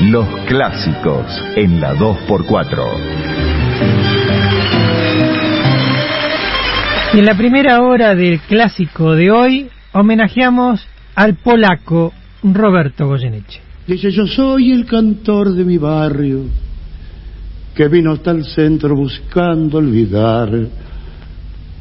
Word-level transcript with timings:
Los 0.00 0.28
clásicos 0.46 1.42
en 1.56 1.80
la 1.80 1.94
2x4. 1.94 3.47
Y 7.14 7.20
en 7.20 7.24
la 7.24 7.38
primera 7.38 7.80
hora 7.80 8.14
del 8.14 8.38
clásico 8.40 9.14
de 9.14 9.30
hoy 9.30 9.66
homenajeamos 9.92 10.86
al 11.14 11.36
polaco 11.36 12.12
Roberto 12.42 13.06
Goyeneche. 13.06 13.60
Dice, 13.86 14.10
yo 14.10 14.26
soy 14.26 14.72
el 14.72 14.84
cantor 14.84 15.54
de 15.54 15.64
mi 15.64 15.78
barrio, 15.78 16.42
que 17.74 17.88
vino 17.88 18.12
hasta 18.12 18.32
el 18.32 18.44
centro 18.44 18.94
buscando 18.94 19.78
olvidar, 19.78 20.50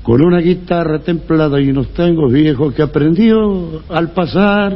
con 0.01 0.25
una 0.25 0.39
guitarra 0.39 0.99
templada 0.99 1.59
y 1.59 1.69
unos 1.71 1.93
tangos 1.93 2.31
viejos 2.31 2.73
que 2.73 2.83
aprendió 2.83 3.83
al 3.89 4.11
pasar. 4.11 4.73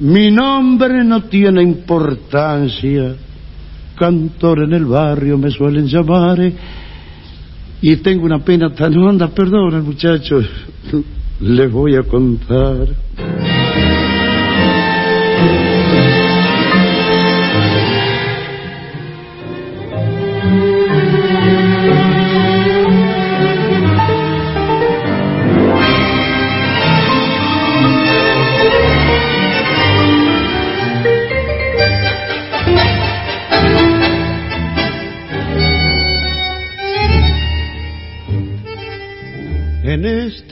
Mi 0.00 0.32
nombre 0.32 1.04
no 1.04 1.22
tiene 1.22 1.62
importancia, 1.62 3.14
cantor 3.96 4.64
en 4.64 4.72
el 4.72 4.86
barrio 4.86 5.38
me 5.38 5.50
suelen 5.50 5.86
llamar, 5.86 6.40
y 7.82 7.96
tengo 7.96 8.24
una 8.24 8.38
pena 8.38 8.72
tan 8.72 8.96
honda, 8.96 9.28
perdonen 9.28 9.84
muchachos, 9.84 10.48
les 11.40 11.70
voy 11.70 11.96
a 11.96 12.02
contar. 12.04 12.88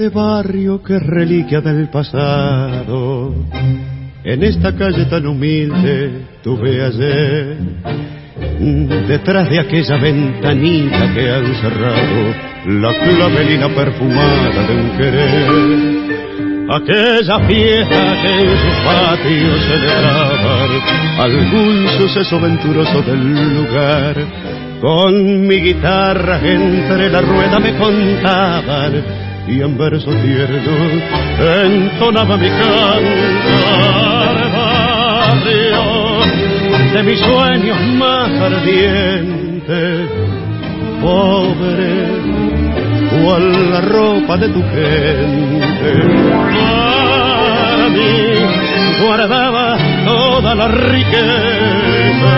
Este 0.01 0.17
barrio 0.17 0.83
que 0.83 0.99
reliquia 0.99 1.61
del 1.61 1.91
pasado, 1.91 3.35
en 4.25 4.43
esta 4.45 4.75
calle 4.75 5.05
tan 5.05 5.27
humilde 5.27 6.25
tuve 6.43 6.83
ayer, 6.83 7.59
detrás 9.07 9.51
de 9.51 9.61
aquella 9.61 9.99
ventanita 9.99 11.13
que 11.13 11.31
han 11.31 11.55
cerrado, 11.57 12.35
la 12.81 12.95
clavelina 12.99 13.69
perfumada 13.75 14.67
de 14.67 14.75
un 14.75 14.91
querer. 14.97 15.51
Aquella 16.71 17.47
fiesta 17.47 18.23
que 18.23 18.41
en 18.41 18.57
su 18.57 18.71
patio 18.87 19.53
celebraban, 19.69 20.71
algún 21.19 21.89
suceso 21.99 22.41
venturoso 22.41 23.03
del 23.03 23.55
lugar, 23.55 24.17
con 24.81 25.47
mi 25.47 25.57
guitarra 25.57 26.41
entre 26.43 27.11
la 27.11 27.21
rueda 27.21 27.59
me 27.59 27.77
contaban 27.77 29.30
y 29.51 29.61
en 29.63 29.77
verso 29.77 30.11
tierno 30.11 30.73
entonaba 31.65 32.37
mi 32.37 32.49
cantar 32.49 33.01
de 36.93 37.03
mis 37.03 37.19
sueños 37.19 37.79
más 37.97 38.31
ardientes 38.41 40.11
pobre 41.01 42.31
cual 43.11 43.71
la 43.71 43.81
ropa 43.81 44.37
de 44.37 44.49
tu 44.51 44.63
gente. 44.63 45.93
Para 46.69 47.89
mí 47.89 48.35
guardaba 49.03 49.77
toda 50.05 50.55
la 50.55 50.69
riqueza 50.69 52.35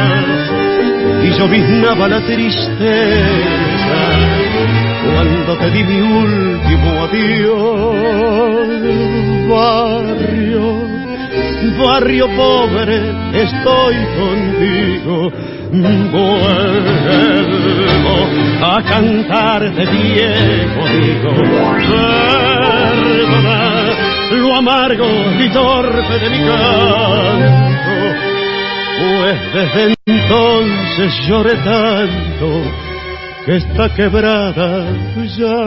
y 1.25 1.31
lloviznaba 1.39 2.09
la 2.09 2.21
tristeza 2.21 3.63
cuando 5.05 5.57
te 5.57 5.71
di 5.71 5.83
mi 5.85 6.01
último 6.01 7.05
adiós, 7.05 7.97
barrio, 9.51 10.63
barrio 11.79 12.27
pobre, 12.37 12.97
estoy 13.33 13.97
contigo, 14.19 15.33
vuelvo 16.13 16.37
a 18.63 18.83
cantarte 18.83 19.87
viejo 19.87 20.81
amigo, 20.87 21.31
perdona 23.01 23.63
lo 24.33 24.55
amargo 24.57 25.07
y 25.39 25.49
torpe 25.51 26.19
de 26.19 26.31
mi 26.31 26.39
canto, 26.47 27.95
pues 28.99 29.39
desde 29.55 29.95
entonces 30.07 31.09
lloré 31.29 31.55
tanto 31.57 32.92
que 33.45 33.57
está 33.57 33.89
quebrada 33.95 34.87
ya. 35.37 35.59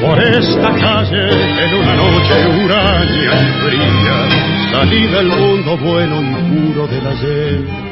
Por 0.00 0.18
esta 0.18 0.70
calle 0.80 1.28
en 1.64 1.74
una 1.74 1.94
noche 1.96 2.46
huraña 2.64 3.34
y 3.40 3.52
fría 3.62 4.70
salí 4.72 5.06
del 5.06 5.28
mundo 5.28 5.76
bueno 5.76 6.22
y 6.22 6.72
puro 6.72 6.86
del 6.86 7.06
ayer 7.06 7.89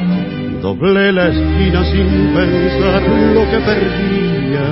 Doblé 0.63 1.13
la 1.13 1.29
esquina 1.29 1.85
sin 1.85 2.35
pensar 2.35 3.03
lo 3.33 3.49
que 3.49 3.59
perdía. 3.61 4.65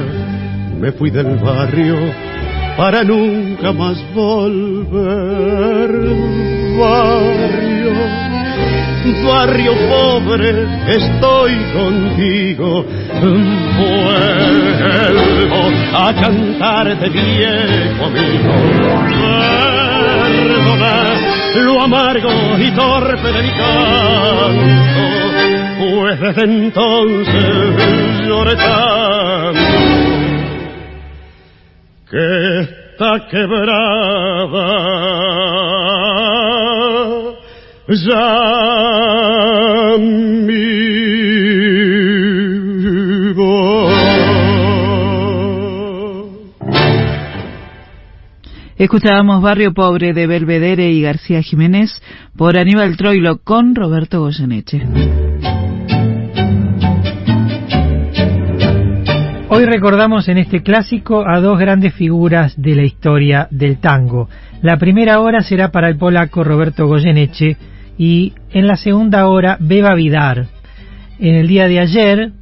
Me 0.80 0.90
fui 0.92 1.10
del 1.10 1.36
barrio 1.36 1.96
para 2.76 3.04
nunca 3.04 3.72
más 3.72 3.96
volver. 4.12 5.90
Barrio, 6.76 7.92
barrio 9.24 9.72
pobre, 9.88 10.66
estoy 10.88 11.54
contigo. 11.72 12.84
Vuelvo 13.78 14.42
a 15.94 16.12
cantar 16.20 16.98
de 16.98 17.08
viejo 17.08 18.04
amigo. 18.06 18.54
Perdona 20.24 20.96
lo 21.62 21.80
amargo 21.80 22.30
y 22.58 22.70
torpe 22.72 23.32
de 23.32 23.42
mi 23.42 23.50
canto 23.50 25.35
pues 25.96 26.20
desde 26.20 26.42
entonces 26.42 27.34
lloré 28.26 28.54
tanto 28.56 29.60
que 32.10 32.60
está 32.60 33.26
quebrada 33.30 34.66
ya 37.88 39.96
mi. 39.98 40.76
Escuchábamos 48.78 49.40
Barrio 49.40 49.72
Pobre 49.72 50.12
de 50.12 50.26
Belvedere 50.26 50.90
y 50.90 51.00
García 51.00 51.42
Jiménez 51.42 52.02
por 52.36 52.58
Aníbal 52.58 52.98
Troilo 52.98 53.38
con 53.42 53.74
Roberto 53.74 54.20
Goyeneche. 54.20 54.82
Hoy 59.48 59.64
recordamos 59.64 60.28
en 60.28 60.38
este 60.38 60.64
clásico 60.64 61.24
a 61.24 61.40
dos 61.40 61.56
grandes 61.56 61.94
figuras 61.94 62.60
de 62.60 62.74
la 62.74 62.82
historia 62.82 63.46
del 63.52 63.78
tango. 63.78 64.28
La 64.60 64.76
primera 64.76 65.20
hora 65.20 65.40
será 65.40 65.70
para 65.70 65.88
el 65.88 65.96
polaco 65.96 66.42
Roberto 66.42 66.88
Goyeneche 66.88 67.56
y 67.96 68.32
en 68.50 68.66
la 68.66 68.76
segunda 68.76 69.28
hora 69.28 69.56
Beba 69.60 69.94
Vidar. 69.94 70.46
En 71.20 71.36
el 71.36 71.46
día 71.46 71.68
de 71.68 71.78
ayer 71.78 72.32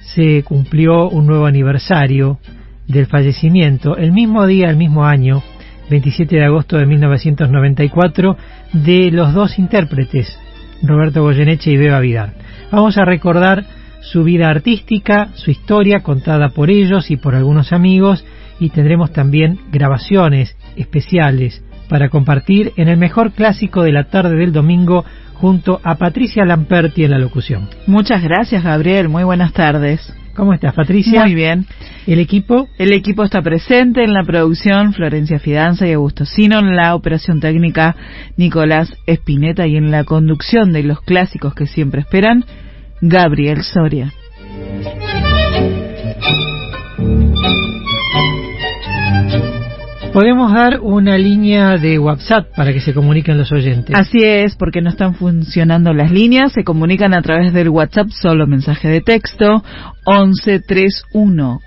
se 0.00 0.42
cumplió 0.42 1.08
un 1.08 1.28
nuevo 1.28 1.46
aniversario 1.46 2.40
del 2.88 3.06
fallecimiento, 3.06 3.96
el 3.96 4.10
mismo 4.10 4.44
día, 4.44 4.70
el 4.70 4.76
mismo 4.76 5.04
año, 5.04 5.44
27 5.88 6.34
de 6.34 6.44
agosto 6.44 6.78
de 6.78 6.86
1994, 6.86 8.36
de 8.72 9.12
los 9.12 9.32
dos 9.34 9.56
intérpretes, 9.60 10.36
Roberto 10.82 11.22
Goyeneche 11.22 11.70
y 11.70 11.76
Beba 11.76 12.00
Vidar. 12.00 12.32
Vamos 12.72 12.98
a 12.98 13.04
recordar 13.04 13.77
su 14.00 14.24
vida 14.24 14.48
artística, 14.48 15.28
su 15.34 15.50
historia 15.50 16.00
contada 16.00 16.50
por 16.50 16.70
ellos 16.70 17.10
y 17.10 17.16
por 17.16 17.34
algunos 17.34 17.72
amigos 17.72 18.24
y 18.60 18.70
tendremos 18.70 19.12
también 19.12 19.58
grabaciones 19.70 20.56
especiales 20.76 21.62
para 21.88 22.08
compartir 22.08 22.72
en 22.76 22.88
el 22.88 22.98
mejor 22.98 23.32
clásico 23.32 23.82
de 23.82 23.92
la 23.92 24.04
tarde 24.04 24.36
del 24.36 24.52
domingo 24.52 25.04
junto 25.34 25.80
a 25.84 25.94
Patricia 25.94 26.44
Lamperti 26.44 27.04
en 27.04 27.12
la 27.12 27.18
locución. 27.18 27.68
Muchas 27.86 28.22
gracias, 28.22 28.62
Gabriel. 28.62 29.08
Muy 29.08 29.24
buenas 29.24 29.52
tardes. 29.52 30.12
¿Cómo 30.34 30.52
estás, 30.52 30.74
Patricia? 30.74 31.24
Muy 31.24 31.34
bien. 31.34 31.66
¿El 32.06 32.20
equipo? 32.20 32.68
El 32.78 32.92
equipo 32.92 33.24
está 33.24 33.42
presente 33.42 34.04
en 34.04 34.12
la 34.12 34.22
producción, 34.22 34.92
Florencia 34.92 35.40
Fidanza 35.40 35.86
y 35.86 35.92
Augusto 35.92 36.24
Sino, 36.24 36.60
en 36.60 36.76
la 36.76 36.94
operación 36.94 37.40
técnica, 37.40 37.96
Nicolás 38.36 38.92
Espineta 39.06 39.66
y 39.66 39.76
en 39.76 39.90
la 39.90 40.04
conducción 40.04 40.72
de 40.72 40.84
los 40.84 41.00
clásicos 41.00 41.54
que 41.54 41.66
siempre 41.66 42.02
esperan, 42.02 42.44
Gabriel 43.00 43.62
Soria. 43.62 44.12
Podemos 50.12 50.52
dar 50.52 50.80
una 50.80 51.16
línea 51.16 51.76
de 51.76 51.98
WhatsApp 51.98 52.48
para 52.56 52.72
que 52.72 52.80
se 52.80 52.92
comuniquen 52.92 53.38
los 53.38 53.52
oyentes. 53.52 53.94
Así 53.94 54.18
es, 54.24 54.56
porque 54.56 54.80
no 54.80 54.90
están 54.90 55.14
funcionando 55.14 55.92
las 55.92 56.10
líneas, 56.10 56.52
se 56.52 56.64
comunican 56.64 57.14
a 57.14 57.22
través 57.22 57.52
del 57.52 57.68
WhatsApp 57.68 58.08
solo 58.08 58.46
mensaje 58.46 58.88
de 58.88 59.00
texto 59.00 59.62
11 60.04 60.60
31 60.60 61.60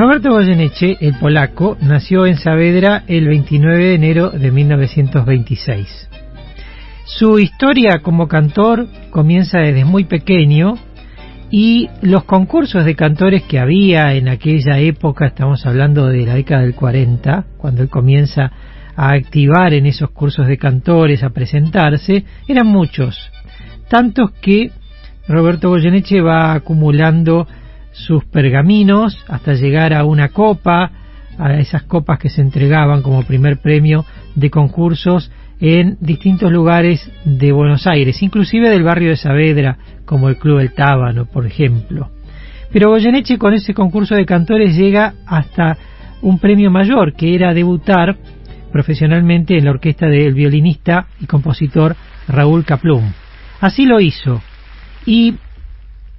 Roberto 0.00 0.30
Goyeneche, 0.30 0.96
el 1.02 1.12
polaco, 1.18 1.76
nació 1.82 2.24
en 2.24 2.38
Saavedra 2.38 3.04
el 3.06 3.28
29 3.28 3.84
de 3.84 3.94
enero 3.96 4.30
de 4.30 4.50
1926. 4.50 6.08
Su 7.04 7.38
historia 7.38 8.00
como 8.02 8.26
cantor 8.26 8.88
comienza 9.10 9.58
desde 9.58 9.84
muy 9.84 10.04
pequeño 10.04 10.78
y 11.50 11.90
los 12.00 12.24
concursos 12.24 12.86
de 12.86 12.96
cantores 12.96 13.42
que 13.42 13.58
había 13.58 14.14
en 14.14 14.28
aquella 14.28 14.78
época, 14.78 15.26
estamos 15.26 15.66
hablando 15.66 16.06
de 16.06 16.24
la 16.24 16.36
década 16.36 16.62
del 16.62 16.74
40, 16.74 17.44
cuando 17.58 17.82
él 17.82 17.90
comienza 17.90 18.50
a 18.96 19.10
activar 19.10 19.74
en 19.74 19.84
esos 19.84 20.12
cursos 20.12 20.46
de 20.46 20.56
cantores, 20.56 21.22
a 21.22 21.28
presentarse, 21.28 22.24
eran 22.48 22.68
muchos, 22.68 23.30
tantos 23.90 24.30
que 24.40 24.70
Roberto 25.28 25.68
Goyeneche 25.68 26.22
va 26.22 26.54
acumulando 26.54 27.46
sus 27.92 28.24
pergaminos 28.24 29.24
hasta 29.28 29.54
llegar 29.54 29.94
a 29.94 30.04
una 30.04 30.28
copa, 30.28 30.90
a 31.38 31.54
esas 31.54 31.84
copas 31.84 32.18
que 32.18 32.28
se 32.28 32.40
entregaban 32.40 33.02
como 33.02 33.22
primer 33.22 33.58
premio 33.58 34.04
de 34.34 34.50
concursos 34.50 35.30
en 35.60 35.98
distintos 36.00 36.50
lugares 36.50 37.10
de 37.24 37.52
Buenos 37.52 37.86
Aires, 37.86 38.22
inclusive 38.22 38.70
del 38.70 38.82
barrio 38.82 39.10
de 39.10 39.16
Saavedra, 39.16 39.76
como 40.04 40.28
el 40.28 40.36
Club 40.36 40.60
El 40.60 40.72
Tábano, 40.72 41.26
por 41.26 41.46
ejemplo. 41.46 42.10
Pero 42.72 42.90
Goyeneche 42.90 43.38
con 43.38 43.52
ese 43.52 43.74
concurso 43.74 44.14
de 44.14 44.24
cantores 44.24 44.76
llega 44.76 45.14
hasta 45.26 45.76
un 46.22 46.38
premio 46.38 46.70
mayor, 46.70 47.14
que 47.14 47.34
era 47.34 47.52
debutar 47.52 48.16
profesionalmente 48.72 49.58
en 49.58 49.64
la 49.64 49.72
orquesta 49.72 50.06
del 50.06 50.34
violinista 50.34 51.06
y 51.20 51.26
compositor 51.26 51.96
Raúl 52.28 52.64
Caplum. 52.64 53.12
Así 53.60 53.84
lo 53.84 54.00
hizo. 54.00 54.40
Y 55.04 55.34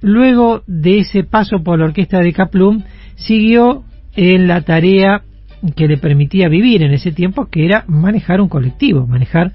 Luego 0.02 0.62
de 0.66 0.98
ese 0.98 1.24
paso 1.24 1.62
por 1.62 1.78
la 1.78 1.86
orquesta 1.86 2.18
de 2.18 2.32
Kaplum, 2.32 2.82
siguió 3.14 3.84
en 4.14 4.48
la 4.48 4.62
tarea 4.62 5.22
que 5.76 5.86
le 5.86 5.96
permitía 5.96 6.48
vivir 6.48 6.82
en 6.82 6.92
ese 6.92 7.12
tiempo, 7.12 7.46
que 7.46 7.64
era 7.64 7.84
manejar 7.86 8.40
un 8.40 8.48
colectivo, 8.48 9.06
manejar 9.06 9.52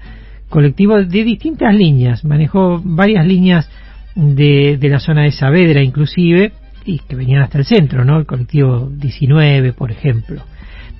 colectivos 0.48 1.08
de 1.08 1.24
distintas 1.24 1.74
líneas. 1.74 2.24
Manejó 2.24 2.80
varias 2.82 3.26
líneas 3.26 3.70
de, 4.14 4.78
la 4.82 5.00
zona 5.00 5.22
de 5.22 5.32
Saavedra, 5.32 5.82
inclusive, 5.82 6.52
y 6.84 7.00
que 7.00 7.14
venían 7.14 7.42
hasta 7.42 7.58
el 7.58 7.66
centro, 7.66 8.04
¿no? 8.04 8.18
El 8.18 8.26
colectivo 8.26 8.88
19, 8.90 9.74
por 9.74 9.92
ejemplo. 9.92 10.42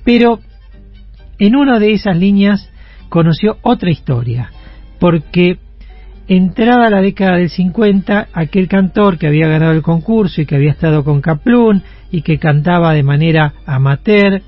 Pero 0.03 0.39
en 1.39 1.55
una 1.55 1.79
de 1.79 1.93
esas 1.93 2.17
líneas 2.17 2.71
conoció 3.09 3.57
otra 3.63 3.89
historia, 3.89 4.51
porque 4.99 5.57
Entrada 6.29 6.91
la 6.91 7.01
década 7.01 7.37
del 7.37 7.49
50, 7.49 8.27
aquel 8.33 8.67
cantor 8.67 9.17
que 9.17 9.25
había 9.25 9.47
ganado 9.47 9.71
el 9.71 9.81
concurso 9.81 10.41
y 10.41 10.45
que 10.45 10.55
había 10.55 10.69
estado 10.69 11.03
con 11.03 11.21
Kaplun 11.21 11.81
y 12.11 12.21
que 12.21 12.37
cantaba 12.37 12.93
de 12.93 13.01
manera 13.01 13.53
amateur, 13.65 14.43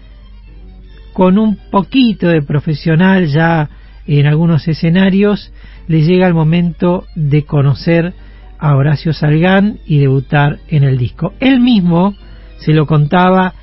con 1.12 1.40
un 1.40 1.58
poquito 1.72 2.28
de 2.28 2.44
profesional 2.44 3.26
ya 3.26 3.68
en 4.06 4.28
algunos 4.28 4.68
escenarios, 4.68 5.52
le 5.88 6.04
llega 6.04 6.28
el 6.28 6.36
momento 6.36 7.06
de 7.16 7.46
conocer 7.46 8.14
a 8.60 8.76
Horacio 8.76 9.12
Salgán 9.12 9.80
y 9.88 9.98
debutar 9.98 10.60
en 10.68 10.84
el 10.84 11.00
disco. 11.00 11.34
Él 11.40 11.62
mismo 11.62 12.14
se 12.60 12.74
lo 12.74 12.86
contaba 12.86 13.56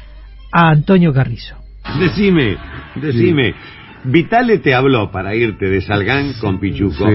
a 0.50 0.70
Antonio 0.70 1.12
Carrizo. 1.12 1.54
Decime, 2.00 2.56
decime, 2.96 3.54
Vitale 4.02 4.58
te 4.58 4.74
habló 4.74 5.12
para 5.12 5.36
irte 5.36 5.66
de 5.70 5.80
Salgán 5.82 6.32
con 6.40 6.58
Pichuco. 6.58 7.06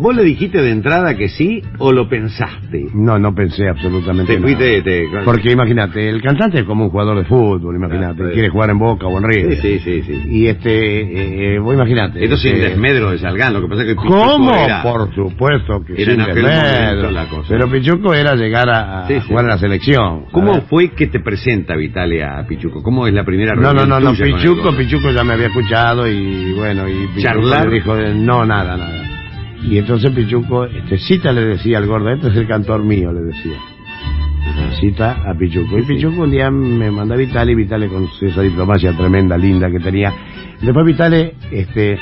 ¿Vos 0.00 0.14
le 0.14 0.22
dijiste 0.22 0.62
de 0.62 0.70
entrada 0.70 1.16
que 1.16 1.28
sí 1.28 1.60
o 1.78 1.92
lo 1.92 2.08
pensaste? 2.08 2.86
No, 2.94 3.18
no 3.18 3.34
pensé 3.34 3.68
absolutamente 3.68 4.36
Te 4.36 4.40
fuiste, 4.40 4.82
te- 4.82 5.08
Porque 5.24 5.50
imagínate, 5.50 6.08
el 6.08 6.22
cantante 6.22 6.60
es 6.60 6.64
como 6.64 6.84
un 6.84 6.90
jugador 6.90 7.18
de 7.18 7.24
fútbol, 7.24 7.74
imagínate, 7.74 8.30
quiere 8.32 8.48
jugar 8.48 8.70
en 8.70 8.78
Boca 8.78 9.06
o 9.06 9.18
en 9.18 9.24
River. 9.24 9.56
Sí, 9.60 9.78
sí, 9.80 10.02
sí, 10.02 10.02
sí. 10.06 10.22
Y 10.30 10.46
este, 10.46 11.54
eh, 11.54 11.58
vos 11.58 11.74
imagínate. 11.74 12.22
Esto 12.22 12.36
sin 12.36 12.54
este, 12.54 12.68
desmedro 12.70 13.10
de 13.10 13.18
Salgán, 13.18 13.52
lo 13.54 13.60
que 13.62 13.68
pasa 13.68 13.82
es 13.82 13.88
que 13.88 13.94
Pichuco 13.96 14.24
¿Cómo? 14.24 14.54
era... 14.54 14.82
Por 14.82 15.14
supuesto 15.14 15.82
que 15.84 16.00
era 16.00 16.12
sin 16.12 16.24
desmedro. 16.24 16.52
momento 17.02 17.10
la 17.10 17.24
cosa. 17.28 17.48
Pero 17.48 17.68
Pichuco 17.70 18.14
era 18.14 18.34
llegar 18.36 18.68
a, 18.70 19.04
a 19.04 19.06
Sí, 19.08 19.14
sí. 19.14 19.26
jugar 19.28 19.46
a 19.46 19.48
la 19.48 19.58
selección. 19.58 20.26
¿Cómo 20.30 20.60
fue 20.62 20.90
que 20.90 21.08
te 21.08 21.20
presenta 21.20 21.74
Vitale 21.74 22.22
a 22.22 22.46
Pichuco? 22.46 22.82
¿Cómo 22.82 23.06
es 23.06 23.12
la 23.14 23.24
primera 23.24 23.54
No, 23.54 23.62
no, 23.62 23.68
reunión 23.80 23.88
no, 23.88 24.00
no, 24.00 24.16
con 24.16 24.26
el 24.26 24.34
Pichuco? 24.34 24.76
Pichuco 24.76 25.10
ya 25.10 25.24
me 25.24 25.32
había 25.34 25.48
escuchado 25.48 26.06
y 26.06 26.52
bueno, 26.52 26.88
y 26.88 27.06
Pichuco 27.08 27.20
¿Charlar? 27.22 27.70
dijo, 27.70 27.96
eh, 27.98 28.14
no, 28.14 28.44
nada, 28.46 28.76
nada. 28.76 29.07
Y 29.62 29.78
entonces 29.78 30.10
Pichuco, 30.12 30.64
este, 30.64 30.98
cita 30.98 31.32
le 31.32 31.44
decía 31.44 31.78
al 31.78 31.86
gordo, 31.86 32.10
este 32.10 32.28
es 32.28 32.36
el 32.36 32.46
cantor 32.46 32.82
mío, 32.82 33.12
le 33.12 33.22
decía. 33.22 33.58
Cita 34.80 35.22
a 35.28 35.34
Pichuco. 35.34 35.78
Y 35.78 35.82
Pichuco 35.82 36.22
un 36.22 36.30
día 36.30 36.50
me 36.50 36.90
manda 36.90 37.14
a 37.14 37.18
Vitale 37.18 37.52
y 37.52 37.54
Vitale 37.54 37.88
con 37.88 38.08
esa 38.20 38.42
diplomacia 38.42 38.92
tremenda, 38.92 39.36
linda 39.36 39.70
que 39.70 39.80
tenía. 39.80 40.12
Después 40.60 40.86
Vitale, 40.86 41.34
este, 41.50 41.98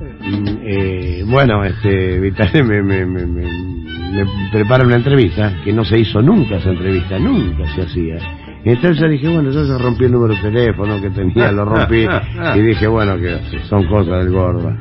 mm, 0.00 0.46
eh, 0.62 1.24
bueno, 1.26 1.64
este, 1.64 2.20
Vitale 2.20 2.62
me, 2.62 2.82
me, 2.82 3.04
me, 3.04 3.26
me, 3.26 3.42
me 3.42 4.26
prepara 4.52 4.84
una 4.84 4.96
entrevista, 4.96 5.52
que 5.64 5.72
no 5.72 5.84
se 5.84 5.98
hizo 5.98 6.22
nunca 6.22 6.56
esa 6.56 6.70
entrevista, 6.70 7.18
nunca 7.18 7.64
se 7.74 7.82
hacía. 7.82 8.16
Entonces 8.64 9.10
dije, 9.10 9.28
bueno, 9.28 9.50
yo 9.50 9.64
ya 9.64 9.78
rompí 9.78 10.04
el 10.04 10.12
número 10.12 10.34
de 10.34 10.40
teléfono 10.40 11.00
que 11.00 11.10
tenía, 11.10 11.52
lo 11.52 11.64
rompí, 11.64 12.06
y 12.56 12.60
dije, 12.60 12.86
bueno, 12.86 13.16
que 13.16 13.38
son 13.68 13.86
cosas 13.86 14.24
del 14.24 14.32
gordo. 14.32 14.72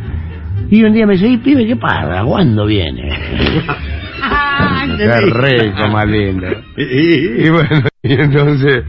Y 0.69 0.83
un 0.83 0.93
día 0.93 1.05
me 1.05 1.13
dice, 1.13 1.27
"Y, 1.27 1.37
pibe, 1.37 1.65
¿qué 1.65 1.75
pasa? 1.77 2.23
¿Cuándo 2.25 2.65
viene? 2.65 3.09
Qué 4.97 5.21
rico, 5.21 5.87
más 5.89 6.07
lindo. 6.07 6.47
Y 6.77 7.49
bueno, 7.49 7.87
y 8.03 8.13
entonces, 8.13 8.83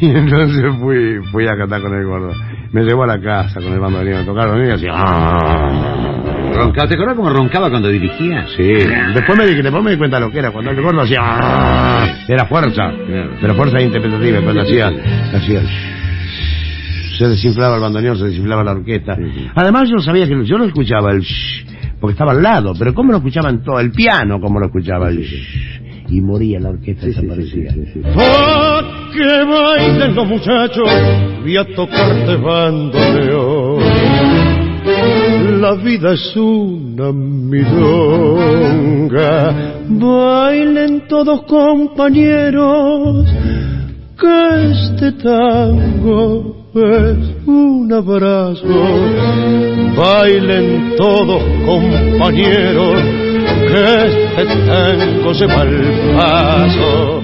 y 0.00 0.06
entonces 0.10 0.64
fui, 0.80 1.18
fui 1.32 1.46
a 1.46 1.56
cantar 1.56 1.80
con 1.82 1.94
el 1.94 2.04
gordo. 2.06 2.32
Me 2.72 2.82
llevó 2.82 3.04
a 3.04 3.06
la 3.06 3.20
casa 3.20 3.60
con 3.60 3.72
el 3.72 3.80
bandoneón, 3.80 4.24
tocaron 4.26 4.64
y 4.66 4.70
así. 4.70 4.86
"Ah". 4.90 6.12
Roncaba, 6.54 6.88
¿Te 6.88 6.94
acuerdas 6.94 7.16
cómo 7.16 7.30
roncaba 7.30 7.68
cuando 7.70 7.88
dirigía? 7.88 8.46
Sí, 8.56 8.62
después 9.14 9.38
me, 9.38 9.46
di, 9.46 9.60
después 9.60 9.82
me 9.84 9.90
di 9.90 9.96
cuenta 9.98 10.18
lo 10.20 10.30
que 10.30 10.38
era, 10.38 10.50
cuando 10.50 10.70
el 10.70 10.80
gordo 10.80 11.02
hacía... 11.02 11.18
"Ah", 11.22 12.06
Era 12.28 12.46
fuerza, 12.46 12.92
pero 13.40 13.54
fuerza 13.54 13.80
interpretativa, 13.80 14.40
cuando 14.40 14.62
hacía... 14.62 14.88
hacía 15.34 15.60
se 17.16 17.28
desinflaba 17.28 17.76
el 17.76 17.82
bandoneón, 17.82 18.18
se 18.18 18.26
desinflaba 18.26 18.64
la 18.64 18.72
orquesta. 18.72 19.16
Además 19.54 19.88
yo 19.90 19.98
sabía 20.02 20.26
que 20.26 20.44
yo 20.44 20.58
no 20.58 20.64
escuchaba 20.64 21.12
el 21.12 21.20
shh, 21.20 21.64
porque 22.00 22.12
estaba 22.12 22.32
al 22.32 22.42
lado, 22.42 22.74
pero 22.78 22.92
cómo 22.94 23.12
lo 23.12 23.18
escuchaban 23.18 23.62
todo, 23.62 23.80
el 23.80 23.90
piano 23.90 24.40
cómo 24.40 24.58
lo 24.60 24.66
escuchaba 24.66 25.08
el 25.08 25.22
shh, 25.22 26.08
y 26.08 26.20
moría 26.20 26.60
la 26.60 26.70
orquesta 26.70 27.06
desaparecía. 27.06 27.74
Pa' 28.14 28.82
que 29.12 29.44
bailen 29.44 30.14
los 30.14 30.26
muchachos, 30.26 30.88
voy 31.42 31.56
a 31.56 31.64
tocarte 31.74 32.36
bandoneón. 32.36 33.82
la 35.60 35.74
vida 35.74 36.12
es 36.12 36.36
una 36.36 37.10
milonga. 37.12 38.12
Bailen 39.88 41.08
todos 41.08 41.42
compañeros, 41.44 43.26
que 44.18 44.70
este 44.70 45.12
tango 45.12 46.65
es 46.76 47.46
un 47.46 47.90
abrazo. 47.92 48.66
Bailen 49.96 50.94
todos 50.96 51.42
compañeros, 51.64 53.00
que 53.68 54.06
este 54.06 54.56
tango 54.66 55.34
se 55.34 55.46
va 55.46 55.62
al 55.62 55.82
paso. 56.16 57.22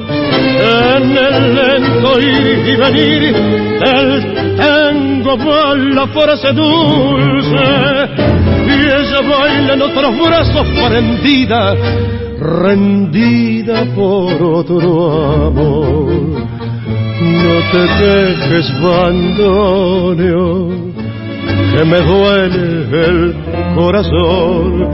En 0.63 1.17
el 1.17 1.55
lento 1.55 2.21
ir 2.21 2.67
y 2.67 2.77
venir 2.77 3.35
del 3.35 4.57
tango 4.57 5.37
va 5.37 5.75
la 5.75 6.07
frase 6.09 6.53
dulce 6.53 7.65
y 8.67 8.81
ella 8.87 9.21
baila 9.29 9.75
en 9.75 9.83
otros 9.83 10.19
brazos 10.19 10.67
prendida, 10.89 11.75
rendida 12.39 13.85
por 13.95 14.43
otro 14.43 15.49
amor. 15.49 16.52
No 17.23 17.55
te 17.71 17.83
dejes, 18.05 18.67
bandoneo, 18.81 20.51
que 21.77 21.85
me 21.85 22.01
duele 22.01 22.65
el 23.07 23.35
corazón. 23.77 24.91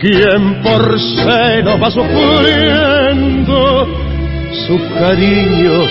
Quien 0.00 0.62
por 0.62 0.98
seno 0.98 1.78
va 1.78 1.90
sufriendo, 1.90 3.86
su 4.66 4.76
cariño 4.98 5.86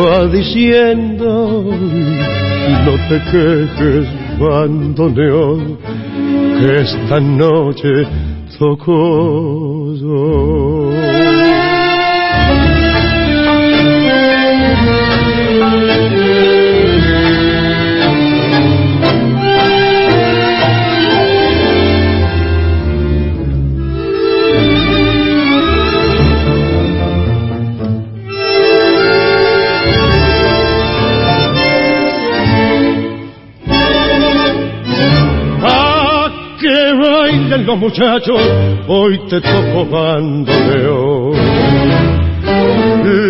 va 0.00 0.26
diciendo. 0.26 1.64
No 2.84 2.92
te 3.08 3.16
quejes, 3.30 4.06
bandoneón, 4.38 5.78
que 6.60 6.76
esta 6.76 7.18
noche 7.18 8.06
tocó. 8.58 9.64
Los 37.04 37.78
muchachos, 37.78 38.40
hoy 38.88 39.18
te 39.28 39.40
toco 39.40 39.86
bandoneón. 39.86 41.32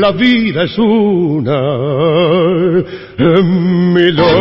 La 0.01 0.13
vida 0.13 0.65
es 0.65 0.79
una 0.79 1.61
milonga. 3.43 4.35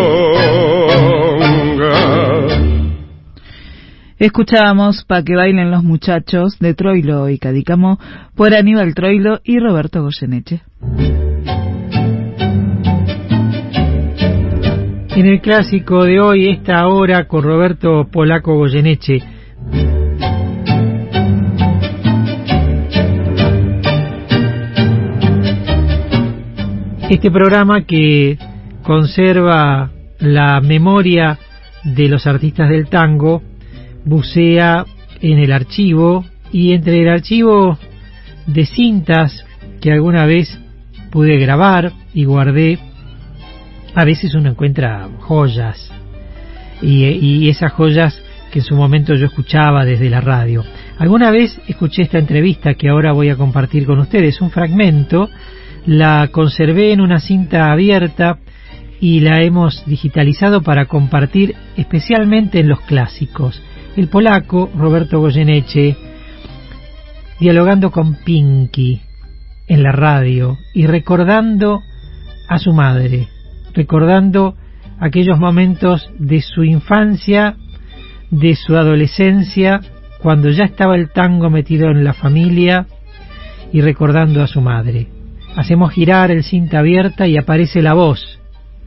Escuchábamos 4.20 5.04
Pa' 5.06 5.24
que 5.24 5.36
bailen 5.36 5.72
los 5.72 5.84
muchachos 5.84 6.58
de 6.60 6.74
Troilo 6.75 7.30
y 7.30 7.40
Cadícamo 7.40 8.00
por 8.36 8.54
Aníbal 8.54 8.94
Troilo 8.94 9.40
y 9.44 9.60
Roberto 9.60 10.02
Goyeneche. 10.02 10.62
En 15.15 15.27
el 15.27 15.41
clásico 15.41 16.05
de 16.05 16.20
hoy, 16.20 16.50
esta 16.50 16.88
hora 16.88 17.27
con 17.27 17.43
Roberto 17.43 18.08
Polaco 18.12 18.55
Goyeneche. 18.55 19.22
Este 27.12 27.29
programa 27.29 27.86
que 27.86 28.39
conserva 28.82 29.91
la 30.17 30.60
memoria 30.62 31.38
de 31.84 32.10
los 32.10 32.25
artistas 32.25 32.70
del 32.70 32.88
tango 32.88 33.43
bucea 34.05 34.84
en 35.22 35.38
el 35.38 35.51
archivo 35.51 36.25
y 36.51 36.74
entre 36.74 37.03
el 37.03 37.10
archivo 37.10 37.77
de 38.48 38.65
cintas 38.65 39.46
que 39.79 39.91
alguna 39.91 40.25
vez 40.25 40.60
pude 41.12 41.38
grabar 41.38 41.91
y 42.15 42.24
guardé, 42.25 42.79
a 43.96 44.06
veces 44.06 44.34
uno 44.36 44.50
encuentra 44.50 45.08
joyas 45.20 45.92
y, 46.82 47.50
esas 47.50 47.72
joyas 47.72 48.20
que 48.52 48.60
en 48.60 48.66
su 48.66 48.76
momento 48.76 49.16
yo 49.16 49.26
escuchaba 49.26 49.86
desde 49.86 50.10
la 50.10 50.22
radio. 50.22 50.64
Alguna 51.00 51.32
vez 51.32 51.60
escuché 51.68 52.04
esta 52.04 52.20
entrevista 52.20 52.76
que 52.76 52.90
ahora 52.90 53.14
voy 53.14 53.30
a 53.30 53.36
compartir 53.36 53.86
con 53.86 54.00
ustedes, 54.00 54.42
un 54.42 54.52
fragmento, 54.52 55.30
la 55.86 56.30
conservé 56.32 56.92
en 56.92 57.02
una 57.02 57.20
cinta 57.20 57.72
abierta 57.72 58.38
y 59.00 59.20
la 59.22 59.42
hemos 59.42 59.86
digitalizado 59.86 60.62
para 60.62 60.86
compartir 60.86 61.56
especialmente 61.76 62.60
en 62.60 62.70
los 62.70 62.82
clásicos. 62.82 63.62
El 63.96 64.08
polaco 64.08 64.70
Roberto 64.76 65.20
Goyeneche 65.20 65.96
dialogando 67.40 67.92
con 67.92 68.16
Pinky 68.24 69.02
en 69.68 69.84
la 69.84 69.92
radio 69.92 70.58
y 70.74 70.86
recordando 70.86 71.82
a 72.48 72.60
su 72.60 72.72
madre, 72.72 73.28
recordando 73.74 74.56
aquellos 75.00 75.39
momentos 75.39 76.10
de 76.18 76.42
su 76.42 76.63
infancia 76.63 77.56
de 78.34 78.56
su 78.56 78.75
adolescencia, 78.75 79.80
cuando 80.20 80.50
ya 80.50 80.63
estaba 80.63 80.96
el 80.96 81.12
tango 81.12 81.50
metido 81.50 81.92
en 81.92 82.03
la 82.03 82.13
familia 82.13 82.88
y 83.72 83.82
recordando 83.82 84.42
a 84.42 84.48
su 84.48 84.60
madre. 84.60 85.08
Hacemos 85.56 85.94
girar 85.94 86.32
el 86.32 86.44
cinta 86.44 86.80
abierta 86.80 87.27
y 87.27 87.38
aparece 87.38 87.82
la 87.82 87.94
voz 87.94 88.39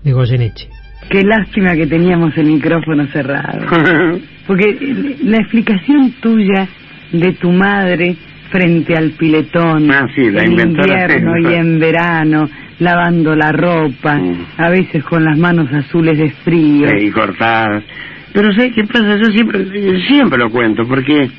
de 0.02 0.12
Goyeneche. 0.12 0.69
Qué 1.09 1.23
lástima 1.23 1.76
que 1.76 1.87
teníamos 1.87 2.37
el 2.37 2.47
micrófono 2.47 3.07
cerrado. 3.12 3.66
Porque 4.47 4.76
la 5.23 5.38
explicación 5.38 6.14
tuya 6.21 6.69
de 7.12 7.33
tu 7.35 7.52
madre 7.52 8.16
frente 8.50 8.97
al 8.97 9.11
piletón, 9.12 9.90
ah, 9.93 10.09
sí, 10.14 10.31
la 10.31 10.43
en 10.43 10.59
invierno 10.59 11.38
y 11.38 11.55
en 11.55 11.78
verano, 11.78 12.49
lavando 12.78 13.35
la 13.35 13.52
ropa, 13.52 14.21
a 14.59 14.68
veces 14.68 15.02
con 15.04 15.25
las 15.25 15.38
manos 15.38 15.73
azules 15.73 16.18
de 16.18 16.30
frío. 16.45 16.88
Sí, 16.88 17.06
y 17.06 17.11
cortadas. 17.11 17.85
Pero 18.33 18.52
¿sabes 18.52 18.75
qué 18.75 18.85
pasa? 18.85 19.16
Yo 19.16 19.30
siempre, 19.30 19.64
siempre 20.06 20.38
lo 20.38 20.50
cuento, 20.50 20.87
porque 20.87 21.30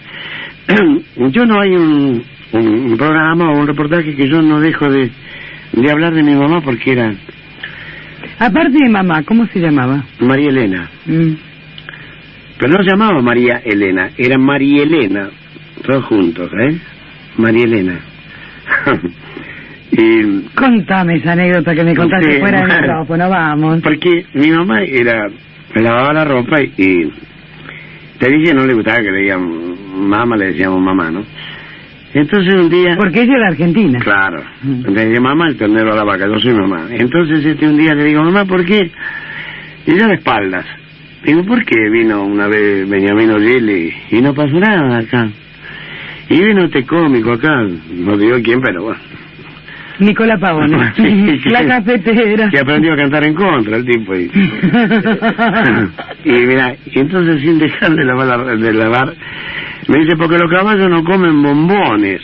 yo 1.32 1.46
no 1.46 1.62
hay 1.62 1.70
un, 1.75 2.24
un, 2.53 2.98
programa 2.98 3.51
o 3.51 3.60
un 3.60 3.67
reportaje 3.67 4.15
que 4.15 4.27
yo 4.27 4.41
no 4.41 4.60
dejo 4.60 4.89
de, 4.89 5.12
de 5.74 5.91
hablar 5.91 6.13
de 6.13 6.24
mi 6.24 6.34
mamá 6.34 6.62
porque 6.62 6.94
era... 6.94 7.13
Aparte 8.39 8.77
de 8.84 8.89
mamá, 8.89 9.24
¿cómo 9.24 9.46
se 9.48 9.60
llamaba? 9.60 10.03
María 10.20 10.50
Elena. 10.50 10.89
Mm. 11.06 11.34
Pero 12.58 12.74
no 12.74 12.84
se 12.84 12.89
llamaba 12.89 13.22
María 13.22 13.62
Elena, 13.63 14.10
era 14.17 14.38
María 14.39 14.82
Elena, 14.82 15.29
todos 15.86 16.06
juntos, 16.06 16.50
¿eh? 16.60 16.79
María 17.38 17.65
Elena. 17.65 18.00
y, 19.98 20.42
Contame 20.56 21.16
esa 21.18 21.32
anécdota 21.34 21.74
que 21.74 21.84
me 21.84 21.96
contaste 21.96 22.39
fuera 22.39 22.62
del 22.62 22.82
micrófono, 22.82 23.30
vamos. 23.30 23.82
Porque 23.82 24.25
mi 24.34 24.51
mamá 24.51 24.84
era 24.84 25.27
me 25.75 25.82
lavaba 25.82 26.13
la 26.13 26.25
ropa 26.25 26.62
y, 26.62 27.12
te 28.20 28.30
dije 28.32 28.54
no 28.54 28.66
le 28.66 28.74
gustaba 28.74 28.98
que 28.98 29.12
le 29.12 29.22
digan 29.22 30.10
mamá, 30.10 30.38
le 30.38 30.48
decíamos 30.48 30.82
mamá, 30.82 31.12
¿no? 31.12 31.24
Entonces 32.13 32.54
un 32.56 32.70
día... 32.70 32.96
Porque 32.98 33.22
ella 33.24 33.36
era 33.36 33.48
argentina. 33.50 34.00
Claro. 34.00 34.44
Mm. 34.63 34.92
Le 34.92 35.06
dije 35.06 35.20
mamá, 35.20 35.50
el 35.50 35.58
ternero 35.58 35.94
a 35.94 35.96
la 35.96 36.04
vaca, 36.04 36.25
yo 36.27 36.39
soy 36.39 36.54
mamá. 36.54 36.88
Entonces 36.89 37.46
este 37.46 37.68
un 37.68 37.77
día 37.77 37.94
le 37.94 38.06
digo, 38.06 38.24
mamá, 38.24 38.46
¿por 38.46 38.66
qué? 38.66 38.89
Y 39.86 39.92
ella 39.92 40.08
de 40.08 40.16
espaldas. 40.16 40.66
Digo, 41.24 41.44
¿por 41.44 41.63
qué 41.66 41.89
vino 41.92 42.24
una 42.24 42.48
vez 42.48 42.89
Benjamín 42.89 43.32
Ollele 43.32 43.94
y 44.12 44.22
no 44.22 44.34
pasó 44.34 44.60
nada 44.60 45.00
acá? 45.00 45.30
Y 46.30 46.44
vino 46.44 46.66
este 46.66 46.86
cómico 46.86 47.34
acá, 47.34 47.68
no 47.92 48.18
digo 48.18 48.38
quién, 48.44 48.62
pero 48.62 48.84
bueno, 48.84 49.00
Nicola 50.00 50.38
Pavone, 50.38 50.77
la 51.46 51.66
cafetera. 51.66 52.50
Que 52.50 52.60
aprendió 52.60 52.94
a 52.94 52.98
cantar 52.98 53.25
en 53.25 53.34
contra 53.34 53.77
el 53.77 53.86
tipo. 53.86 54.16
Y, 54.16 54.30
y 56.24 56.32
mira, 56.46 56.75
y 56.86 57.00
entonces 57.00 57.42
sin 57.42 57.58
dejar 57.58 57.96
de 57.96 58.06
lavar, 58.06 58.58
de 58.58 58.74
lavar, 58.74 59.16
me 59.88 60.00
dice, 60.00 60.16
porque 60.18 60.38
los 60.38 60.51
caballos 60.51 60.89
no 60.89 61.04
comen 61.04 61.42
bombones. 61.42 62.22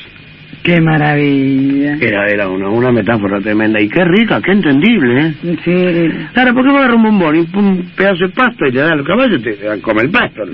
Qué 0.64 0.80
maravilla. 0.80 1.98
Era, 2.00 2.30
era 2.30 2.48
una, 2.48 2.70
una 2.70 2.92
metáfora 2.92 3.42
tremenda. 3.42 3.82
Y 3.82 3.90
qué 3.90 4.06
rica, 4.06 4.42
qué 4.42 4.54
entendible, 4.54 5.28
¿eh? 5.28 5.34
Sí. 5.64 6.10
Claro, 6.34 6.54
¿por 6.54 6.64
qué 6.64 6.70
agarrar 6.70 6.96
un 6.96 7.04
bombón 7.04 7.36
y 7.36 7.40
un 7.40 7.92
pedazo 7.98 8.28
de 8.28 8.30
pasto 8.30 8.66
y 8.66 8.72
le 8.72 8.80
da 8.82 8.94
a 8.94 8.96
los 8.96 9.06
caballos 9.06 9.42
y 9.42 9.44
te 9.44 9.58
come 9.82 10.04
el 10.04 10.10
pasto? 10.10 10.44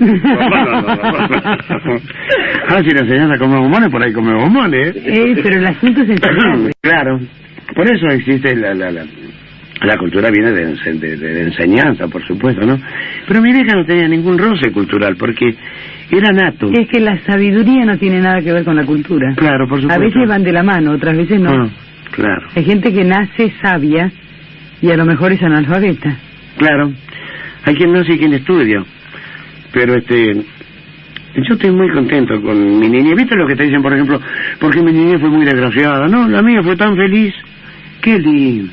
ah, 2.68 2.82
si 2.82 2.90
le 2.90 3.00
enseñas 3.00 3.30
a 3.30 3.38
comer 3.38 3.60
bombones, 3.60 3.88
por 3.88 4.02
ahí 4.02 4.12
come 4.12 4.34
bombones. 4.34 4.96
Eh, 4.96 5.36
pero 5.42 5.60
el 5.60 5.66
asunto 5.66 6.02
es 6.02 6.10
el 6.10 6.20
Claro. 6.82 7.20
Por 7.74 7.86
eso 7.88 8.06
existe 8.08 8.56
la, 8.56 8.74
la, 8.74 8.90
la, 8.90 9.04
La 9.82 9.96
cultura 9.96 10.30
viene 10.30 10.52
de, 10.52 10.66
de- 11.16 11.42
enseñanza, 11.42 12.06
por 12.08 12.22
supuesto, 12.26 12.66
¿no? 12.66 12.78
Pero 13.26 13.40
mi 13.40 13.50
vieja 13.52 13.74
no 13.74 13.84
tenía 13.86 14.08
ningún 14.08 14.36
roce 14.36 14.70
cultural, 14.72 15.16
porque 15.16 15.54
era 16.10 16.32
nato. 16.32 16.70
Es 16.72 16.86
que 16.88 17.00
la 17.00 17.18
sabiduría 17.24 17.86
no 17.86 17.96
tiene 17.96 18.20
nada 18.20 18.40
que 18.42 18.52
ver 18.52 18.64
con 18.64 18.76
la 18.76 18.84
cultura. 18.84 19.32
Claro, 19.36 19.66
por 19.66 19.78
A 19.78 19.82
supuesto. 19.82 20.04
veces 20.04 20.28
van 20.28 20.42
de 20.42 20.52
la 20.52 20.62
mano, 20.62 20.92
otras 20.92 21.16
veces 21.16 21.40
no. 21.40 21.50
Ah, 21.50 21.68
claro, 22.10 22.48
Hay 22.54 22.64
gente 22.64 22.92
que 22.92 23.04
nace 23.04 23.52
sabia 23.62 24.12
y 24.82 24.90
a 24.90 24.96
lo 24.96 25.06
mejor 25.06 25.32
es 25.32 25.42
analfabeta. 25.42 26.14
claro. 26.58 26.92
Hay 27.64 27.74
quien 27.74 27.92
nace 27.92 28.14
y 28.14 28.18
quien 28.18 28.32
estudia. 28.34 28.82
Pero 29.72 29.94
este... 29.94 30.34
Yo 31.36 31.54
estoy 31.54 31.70
muy 31.70 31.88
contento 31.92 32.40
con 32.42 32.80
mi 32.80 32.88
niñez. 32.88 33.14
¿Viste 33.16 33.36
lo 33.36 33.46
que 33.46 33.54
te 33.54 33.64
dicen, 33.64 33.82
por 33.82 33.92
ejemplo? 33.92 34.20
Porque 34.58 34.82
mi 34.82 34.92
niñez 34.92 35.20
fue 35.20 35.28
muy 35.30 35.44
desgraciada. 35.44 36.08
No, 36.08 36.26
la 36.26 36.42
mía 36.42 36.60
fue 36.62 36.74
tan 36.76 36.96
feliz. 36.96 37.32
Qué 38.02 38.18
lindo. 38.18 38.72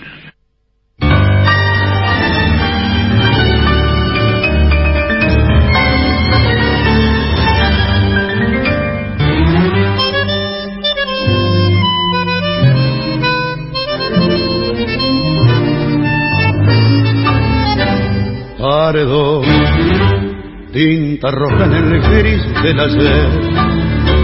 Tinta 20.71 21.29
roja 21.31 21.65
en 21.65 21.73
el 21.73 22.01
gris 22.01 22.41
del 22.63 22.79
ayer, 22.79 23.29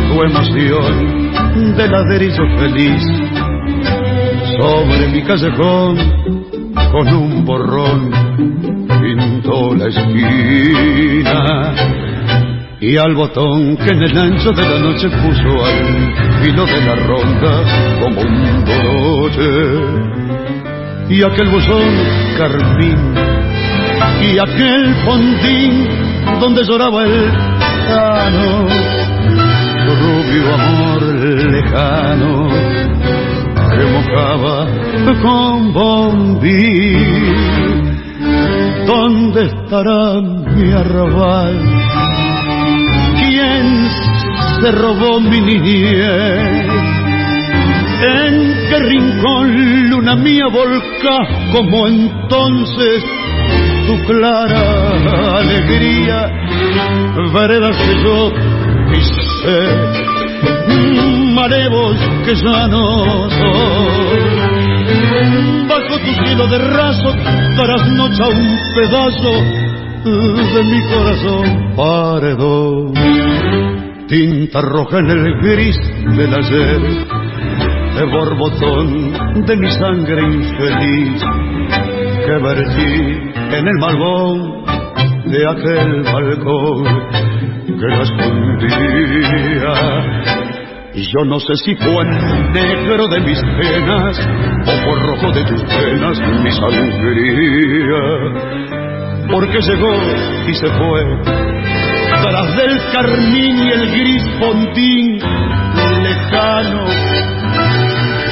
tu 0.07 0.21
emoción 0.23 1.75
de 1.75 1.87
ladrillo 1.89 2.43
feliz, 2.57 3.03
sobre 4.61 5.07
mi 5.09 5.21
callejón, 5.23 5.97
con 6.91 7.07
un 7.13 7.43
borrón, 7.43 8.09
pintó 9.01 9.75
la 9.75 9.87
esquina, 9.89 11.73
y 12.79 12.95
al 12.97 13.15
botón 13.15 13.75
que 13.77 13.89
en 13.89 14.03
el 14.03 14.17
ancho 14.17 14.51
de 14.51 14.63
la 14.63 14.79
noche 14.79 15.09
puso 15.09 15.65
al 15.65 16.41
filo 16.41 16.65
de 16.65 16.85
la 16.85 16.95
ronda 16.95 17.63
como 18.01 18.21
un 18.21 18.63
broche, 18.63 19.49
y 21.09 21.21
aquel 21.21 21.49
buzón 21.49 21.83
carmín 22.37 23.52
y 24.21 24.39
aquel 24.39 24.95
fondín 25.05 25.87
donde 26.39 26.63
lloraba 26.63 27.03
el 27.03 27.31
cano, 27.87 28.67
rubio 30.01 30.53
amor 30.53 31.01
lejano 31.51 32.49
que 33.75 33.83
mojaba 33.85 34.67
con 35.21 35.73
bombín. 35.73 37.03
¿Dónde 38.87 39.45
estará 39.45 40.21
mi 40.21 40.71
arrabal? 40.71 41.57
¿Quién 43.17 43.89
se 44.61 44.71
robó 44.71 45.19
mi 45.19 45.39
niñez? 45.39 46.67
¿En 48.03 48.53
qué 48.69 48.79
rincón, 48.79 49.89
luna 49.89 50.15
mía, 50.15 50.47
volcás 50.51 51.27
como 51.53 51.87
entonces 51.87 53.03
tu 53.85 53.95
clara 54.05 55.39
alegría? 55.39 56.29
Veredas 57.33 57.77
que 57.77 58.03
yo 58.03 58.31
pisé, 58.91 59.59
marevos 61.33 61.97
que 62.25 62.35
ya 62.35 62.67
no 62.67 63.29
soy. 63.29 64.23
Bajo 65.67 65.97
tu 65.99 66.13
cielo 66.23 66.47
de 66.47 66.57
raso, 66.57 67.15
trasnocha 67.55 68.27
un 68.27 68.59
pedazo 68.75 69.33
de 70.03 70.63
mi 70.63 70.81
corazón 70.93 71.75
paredón. 71.75 72.93
Tinta 74.07 74.61
roja 74.61 74.99
en 74.99 75.09
el 75.09 75.41
gris 75.41 75.77
del 76.17 76.33
ayer 76.33 76.81
de 77.95 78.05
borbotón 78.05 79.45
de 79.45 79.55
mi 79.55 79.71
sangre 79.71 80.21
infeliz 80.21 81.23
que 82.25 82.37
vertí 82.37 83.31
en 83.57 83.67
el 83.67 83.77
malvón 83.79 84.63
de 85.25 85.47
aquel 85.49 86.03
balcón 86.03 86.83
que 87.65 87.87
la 87.87 88.03
escondía. 88.03 89.73
Y 90.95 91.01
yo 91.11 91.25
no 91.25 91.39
sé 91.39 91.55
si 91.55 91.75
fue 91.75 92.03
el 92.03 92.51
negro 92.51 93.07
de 93.07 93.19
mis 93.21 93.41
penas 93.41 94.29
o 94.67 94.85
por 94.85 95.01
rojo 95.07 95.31
de 95.31 95.43
tus 95.45 95.63
penas 95.63 96.19
mi 96.43 96.51
sangría, 96.51 98.03
porque 99.31 99.59
llegó 99.59 99.93
y 100.47 100.53
se 100.53 100.67
fue 100.67 101.03
tras 102.21 102.55
del 102.55 102.79
carmín 102.93 103.57
y 103.57 103.71
el 103.71 103.91
gris 103.91 104.23
fondín 104.39 105.19
lejano 106.03 106.85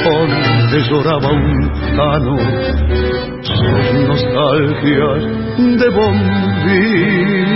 donde 0.04 0.90
lloraba 0.90 1.32
un 1.32 1.70
cano 1.96 2.36
sus 3.62 3.93
nostalgias 4.08 5.21
de 5.58 5.89
bombín. 5.89 7.52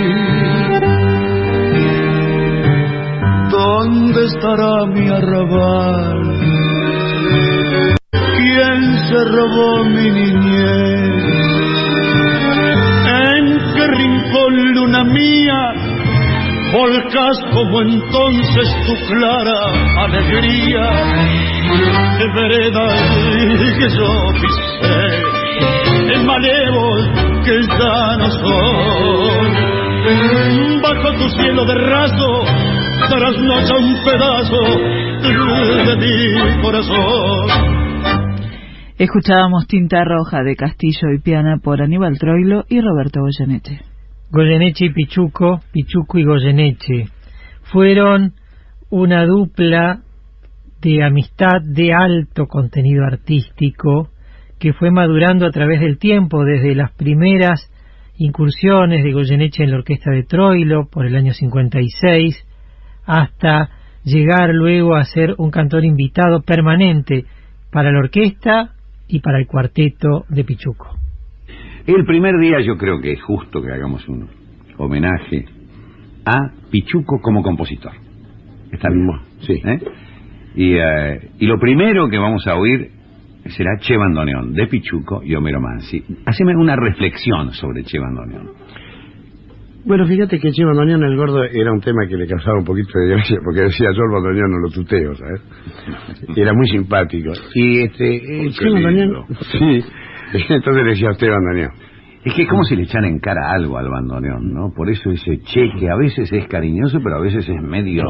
¿Dónde 3.50 4.24
estará 4.26 4.86
mi 4.86 5.08
arrabal? 5.08 6.20
¿Quién 8.12 8.80
se 9.08 9.24
robó 9.24 9.84
mi 9.84 10.10
niñez? 10.10 11.24
¿En 13.06 13.44
qué 13.74 13.86
rincón, 13.86 14.74
luna 14.74 15.04
mía, 15.04 15.60
volcas 16.72 17.36
como 17.52 17.82
entonces 17.82 18.68
tu 18.86 18.94
clara 19.08 19.60
alegría? 20.04 20.86
De 22.18 22.26
veredas 22.32 23.00
que 23.78 23.88
yo 23.98 24.10
pisé, 24.40 25.35
malevos 26.26 27.08
que 27.44 27.62
ya 27.62 28.16
no 28.18 28.30
son. 28.30 29.46
Bajo 30.82 31.12
tu 31.18 31.28
cielo 31.30 31.64
de 31.64 31.74
raso, 31.74 32.44
trasnocha 33.08 33.76
un 33.76 34.04
pedazo 34.04 34.62
de 35.22 35.96
mi 35.96 36.62
corazón. 36.62 37.46
Escuchábamos 38.98 39.66
Tinta 39.66 40.04
Roja 40.04 40.42
de 40.42 40.56
Castillo 40.56 41.12
y 41.14 41.20
Piana 41.20 41.58
por 41.62 41.82
Aníbal 41.82 42.18
Troilo 42.18 42.64
y 42.68 42.80
Roberto 42.80 43.20
Goyeneche. 43.20 43.80
Goyeneche 44.30 44.86
y 44.86 44.92
Pichuco, 44.92 45.60
Pichuco 45.72 46.18
y 46.18 46.24
Goyeneche, 46.24 47.04
fueron 47.72 48.32
una 48.90 49.24
dupla 49.26 50.00
de 50.80 51.04
amistad 51.04 51.60
de 51.62 51.92
alto 51.92 52.46
contenido 52.46 53.04
artístico 53.04 54.08
que 54.58 54.72
fue 54.72 54.90
madurando 54.90 55.46
a 55.46 55.50
través 55.50 55.80
del 55.80 55.98
tiempo 55.98 56.44
desde 56.44 56.74
las 56.74 56.92
primeras 56.92 57.70
incursiones 58.18 59.04
de 59.04 59.12
Goyeneche 59.12 59.64
en 59.64 59.70
la 59.70 59.78
orquesta 59.78 60.10
de 60.10 60.22
Troilo 60.22 60.88
por 60.90 61.06
el 61.06 61.16
año 61.16 61.32
56 61.32 62.46
hasta 63.04 63.70
llegar 64.04 64.50
luego 64.54 64.94
a 64.94 65.04
ser 65.04 65.34
un 65.38 65.50
cantor 65.50 65.84
invitado 65.84 66.42
permanente 66.42 67.24
para 67.70 67.92
la 67.92 67.98
orquesta 67.98 68.72
y 69.08 69.20
para 69.20 69.38
el 69.38 69.46
cuarteto 69.46 70.24
de 70.28 70.44
Pichuco. 70.44 70.96
El 71.86 72.04
primer 72.04 72.38
día 72.40 72.60
yo 72.60 72.76
creo 72.76 73.00
que 73.00 73.12
es 73.12 73.22
justo 73.22 73.62
que 73.62 73.70
hagamos 73.70 74.08
un 74.08 74.28
homenaje 74.78 75.44
a 76.24 76.50
Pichuco 76.70 77.20
como 77.20 77.42
compositor. 77.42 77.92
¿Está 78.72 78.88
bien? 78.88 79.08
Sí. 79.40 79.62
Y, 80.56 80.74
eh, 80.74 81.30
y 81.38 81.46
lo 81.46 81.58
primero 81.60 82.08
que 82.08 82.18
vamos 82.18 82.46
a 82.46 82.56
oír 82.56 82.95
será 83.50 83.76
Che 83.78 83.96
Bandoneón, 83.96 84.52
de 84.52 84.66
Pichuco 84.66 85.22
y 85.22 85.34
Homero 85.34 85.60
Mansi. 85.60 86.02
Haceme 86.24 86.54
una 86.56 86.76
reflexión 86.76 87.52
sobre 87.52 87.82
Che 87.84 87.98
Bandoneón. 87.98 88.50
Bueno, 89.84 90.04
fíjate 90.04 90.40
que 90.40 90.50
Che 90.50 90.64
Bandoneón 90.64 91.04
el 91.04 91.16
gordo 91.16 91.44
era 91.44 91.70
un 91.72 91.80
tema 91.80 92.06
que 92.08 92.16
le 92.16 92.26
causaba 92.26 92.58
un 92.58 92.64
poquito 92.64 92.98
de 92.98 93.08
gracia, 93.10 93.38
porque 93.44 93.60
decía 93.62 93.88
yo 93.92 94.02
el 94.02 94.12
bandoneón 94.12 94.50
no 94.50 94.58
lo 94.58 94.68
tuteo, 94.70 95.14
¿sabes? 95.14 95.40
Era 96.36 96.52
muy 96.54 96.66
simpático. 96.68 97.32
Y 97.54 97.78
este, 97.84 98.16
eh, 98.16 98.50
Che 98.50 98.68
Bandoneón, 98.68 99.26
sí, 99.52 99.82
entonces 100.48 100.82
le 100.82 100.90
decía 100.90 101.08
a 101.08 101.12
usted 101.12 101.28
bandoneón. 101.30 101.70
Es 102.24 102.34
que 102.34 102.42
es 102.42 102.48
como 102.48 102.64
si 102.64 102.74
le 102.74 102.82
echan 102.82 103.04
en 103.04 103.20
cara 103.20 103.52
algo 103.52 103.78
al 103.78 103.88
bandoneón, 103.88 104.52
¿no? 104.52 104.72
Por 104.74 104.90
eso 104.90 105.12
ese 105.12 105.38
che, 105.44 105.70
que 105.78 105.88
a 105.88 105.94
veces 105.94 106.32
es 106.32 106.48
cariñoso, 106.48 106.98
pero 107.00 107.18
a 107.18 107.20
veces 107.20 107.48
es 107.48 107.62
medio... 107.62 108.02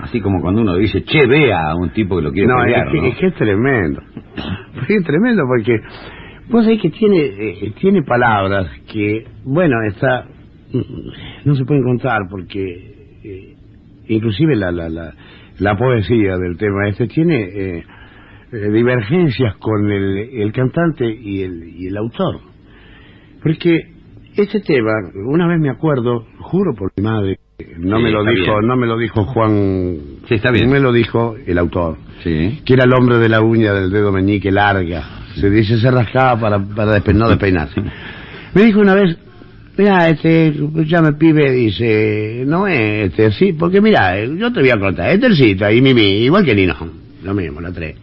Así 0.00 0.20
como 0.20 0.40
cuando 0.40 0.62
uno 0.62 0.74
dice, 0.74 1.04
che, 1.04 1.24
vea 1.28 1.70
a 1.70 1.76
un 1.76 1.90
tipo 1.90 2.16
que 2.16 2.22
lo 2.22 2.32
quiere 2.32 2.48
No, 2.48 2.56
pelear, 2.64 2.88
es, 2.88 2.92
que, 2.92 3.00
¿no? 3.00 3.06
es 3.06 3.16
que 3.16 3.26
es 3.28 3.34
tremendo. 3.34 4.02
Es 4.96 5.04
tremendo 5.04 5.42
porque 5.46 5.80
vos 6.48 6.64
sabés 6.64 6.80
que 6.82 6.90
tiene, 6.90 7.18
eh, 7.18 7.72
tiene 7.80 8.02
palabras 8.02 8.68
que, 8.92 9.24
bueno, 9.44 9.76
está 9.88 10.26
no 11.44 11.54
se 11.54 11.64
pueden 11.64 11.82
contar 11.82 12.20
porque 12.30 12.60
eh, 13.24 13.54
inclusive 14.08 14.56
la, 14.56 14.70
la, 14.70 14.88
la, 14.88 15.14
la 15.58 15.76
poesía 15.76 16.36
del 16.36 16.56
tema 16.56 16.88
este 16.88 17.06
tiene 17.08 17.42
eh, 17.42 17.84
eh, 18.52 18.70
divergencias 18.70 19.56
con 19.56 19.90
el, 19.90 20.16
el 20.16 20.52
cantante 20.52 21.06
y 21.06 21.42
el, 21.42 21.68
y 21.76 21.86
el 21.86 21.96
autor. 21.96 22.40
Porque 23.42 23.99
este 24.36 24.60
tema, 24.60 24.92
una 25.26 25.46
vez 25.46 25.58
me 25.60 25.70
acuerdo, 25.70 26.26
juro 26.38 26.74
por 26.74 26.92
mi 26.96 27.02
madre, 27.02 27.38
no 27.78 27.98
Sí, 27.98 28.02
me 28.04 28.10
lo 28.10 28.24
dijo, 28.24 28.44
bien. 28.58 28.66
no 28.66 28.76
me 28.76 28.86
lo 28.86 28.96
dijo 28.98 29.24
Juan, 29.24 29.96
Sí, 30.28 30.34
está 30.34 30.50
bien. 30.50 30.70
me 30.70 30.80
lo 30.80 30.92
dijo 30.92 31.36
el 31.46 31.58
autor, 31.58 31.96
Sí. 32.22 32.60
que 32.64 32.74
era 32.74 32.84
el 32.84 32.92
hombre 32.94 33.18
de 33.18 33.28
la 33.28 33.40
uña 33.42 33.72
del 33.74 33.90
dedo 33.90 34.12
meñique 34.12 34.50
larga. 34.50 35.02
Se 35.34 35.48
dice 35.50 35.78
se 35.78 35.90
rascaba 35.90 36.40
para, 36.40 36.58
para 36.58 36.98
despe- 36.98 37.14
no 37.14 37.28
despeinarse. 37.28 37.80
Me 38.54 38.62
dijo 38.64 38.80
una 38.80 38.94
vez, 38.94 39.16
mira, 39.78 40.08
este, 40.08 40.52
ya 40.86 41.00
me 41.02 41.12
pibe, 41.12 41.52
dice, 41.52 42.42
no 42.46 42.66
es 42.66 43.10
este, 43.10 43.30
sí, 43.32 43.52
porque 43.52 43.80
mira, 43.80 44.24
yo 44.24 44.52
te 44.52 44.60
voy 44.60 44.70
a 44.70 44.78
contar, 44.80 45.10
este 45.10 45.26
el 45.26 45.62
ahí 45.62 45.80
Mimi, 45.80 46.24
igual 46.24 46.44
que 46.44 46.54
Nino, 46.54 46.74
lo 47.22 47.32
mismo, 47.34 47.60
la 47.60 47.70
tres. 47.72 47.96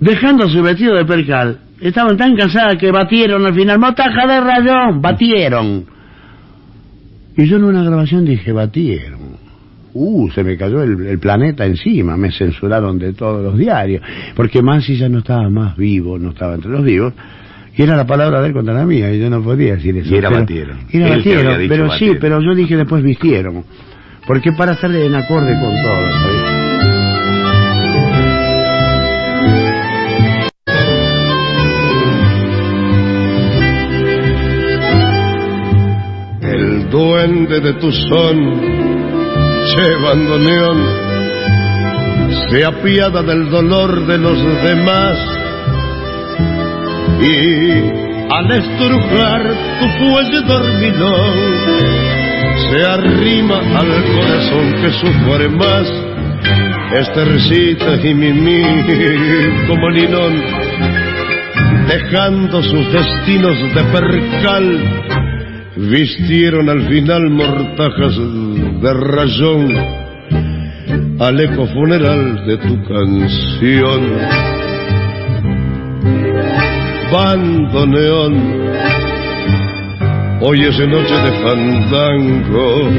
Dejando 0.00 0.48
su 0.48 0.62
vestido 0.62 0.94
de 0.96 1.04
percal, 1.04 1.58
estaban 1.80 2.16
tan 2.16 2.34
cansadas 2.34 2.76
que 2.76 2.90
batieron 2.90 3.44
al 3.46 3.54
final, 3.54 3.78
motaja 3.78 4.26
de 4.26 4.40
rayón, 4.40 5.02
batieron. 5.02 5.84
Y 7.36 7.46
yo 7.46 7.56
en 7.56 7.64
una 7.64 7.82
grabación 7.84 8.24
dije, 8.24 8.52
batieron. 8.52 9.20
Uh, 9.92 10.30
se 10.30 10.44
me 10.44 10.56
cayó 10.56 10.82
el, 10.82 11.06
el 11.06 11.18
planeta 11.18 11.66
encima, 11.66 12.16
me 12.16 12.30
censuraron 12.30 12.98
de 12.98 13.12
todos 13.12 13.42
los 13.42 13.58
diarios, 13.58 14.02
porque 14.36 14.62
Mansi 14.62 14.96
ya 14.96 15.08
no 15.08 15.18
estaba 15.18 15.48
más 15.50 15.76
vivo, 15.76 16.18
no 16.18 16.30
estaba 16.30 16.54
entre 16.54 16.70
los 16.70 16.84
vivos, 16.84 17.12
y 17.76 17.82
era 17.82 17.96
la 17.96 18.06
palabra 18.06 18.40
de 18.40 18.48
él 18.48 18.52
contra 18.52 18.72
la 18.72 18.84
mía, 18.86 19.12
y 19.12 19.18
yo 19.20 19.28
no 19.28 19.42
podía 19.42 19.74
decir 19.74 19.96
eso. 19.96 20.14
Y 20.14 20.18
era 20.18 20.28
pero- 20.28 20.40
batieron. 20.42 20.78
Era 20.92 21.08
batieron, 21.16 21.56
pero 21.68 21.88
batieron. 21.88 21.98
sí, 21.98 22.18
pero 22.20 22.40
yo 22.40 22.54
dije 22.54 22.76
después 22.76 23.02
vistieron, 23.02 23.64
porque 24.26 24.52
para 24.52 24.72
estar 24.72 24.94
en 24.94 25.14
acorde 25.14 25.52
con 25.60 25.74
todo. 25.74 26.29
Duende 36.90 37.60
de 37.60 37.72
tu 37.74 37.90
son, 37.92 38.60
che 39.70 39.94
bandoneón, 40.02 40.78
se 42.48 42.64
apiada 42.64 43.22
del 43.22 43.48
dolor 43.48 44.06
de 44.06 44.18
los 44.18 44.38
demás 44.62 45.18
y 47.22 48.00
al 48.30 48.50
estrujar 48.50 49.42
tu 49.78 50.04
cuello 50.04 50.42
dormilón, 50.42 51.36
se 52.70 52.84
arrima 52.84 53.58
al 53.58 54.04
corazón 54.14 54.74
que 54.82 54.90
sufre 54.90 55.48
más. 55.48 56.10
Estercita 56.92 57.94
y 58.02 58.14
Mimi 58.14 58.62
como 59.68 59.90
linón, 59.90 60.42
dejando 61.86 62.60
sus 62.64 62.92
destinos 62.92 63.56
de 63.74 63.84
percal, 63.84 65.19
vistieron 65.88 66.68
al 66.68 66.88
final 66.88 67.30
mortajas 67.30 68.14
de 68.18 68.92
rayón 68.92 70.00
al 71.18 71.40
eco 71.40 71.66
funeral 71.66 72.46
de 72.46 72.56
tu 72.58 72.82
canción. 72.84 74.00
Bandoneón, 77.12 78.34
hoy 80.42 80.60
es 80.60 80.78
noche 80.78 81.14
de 81.14 81.32
fandango 81.42 82.90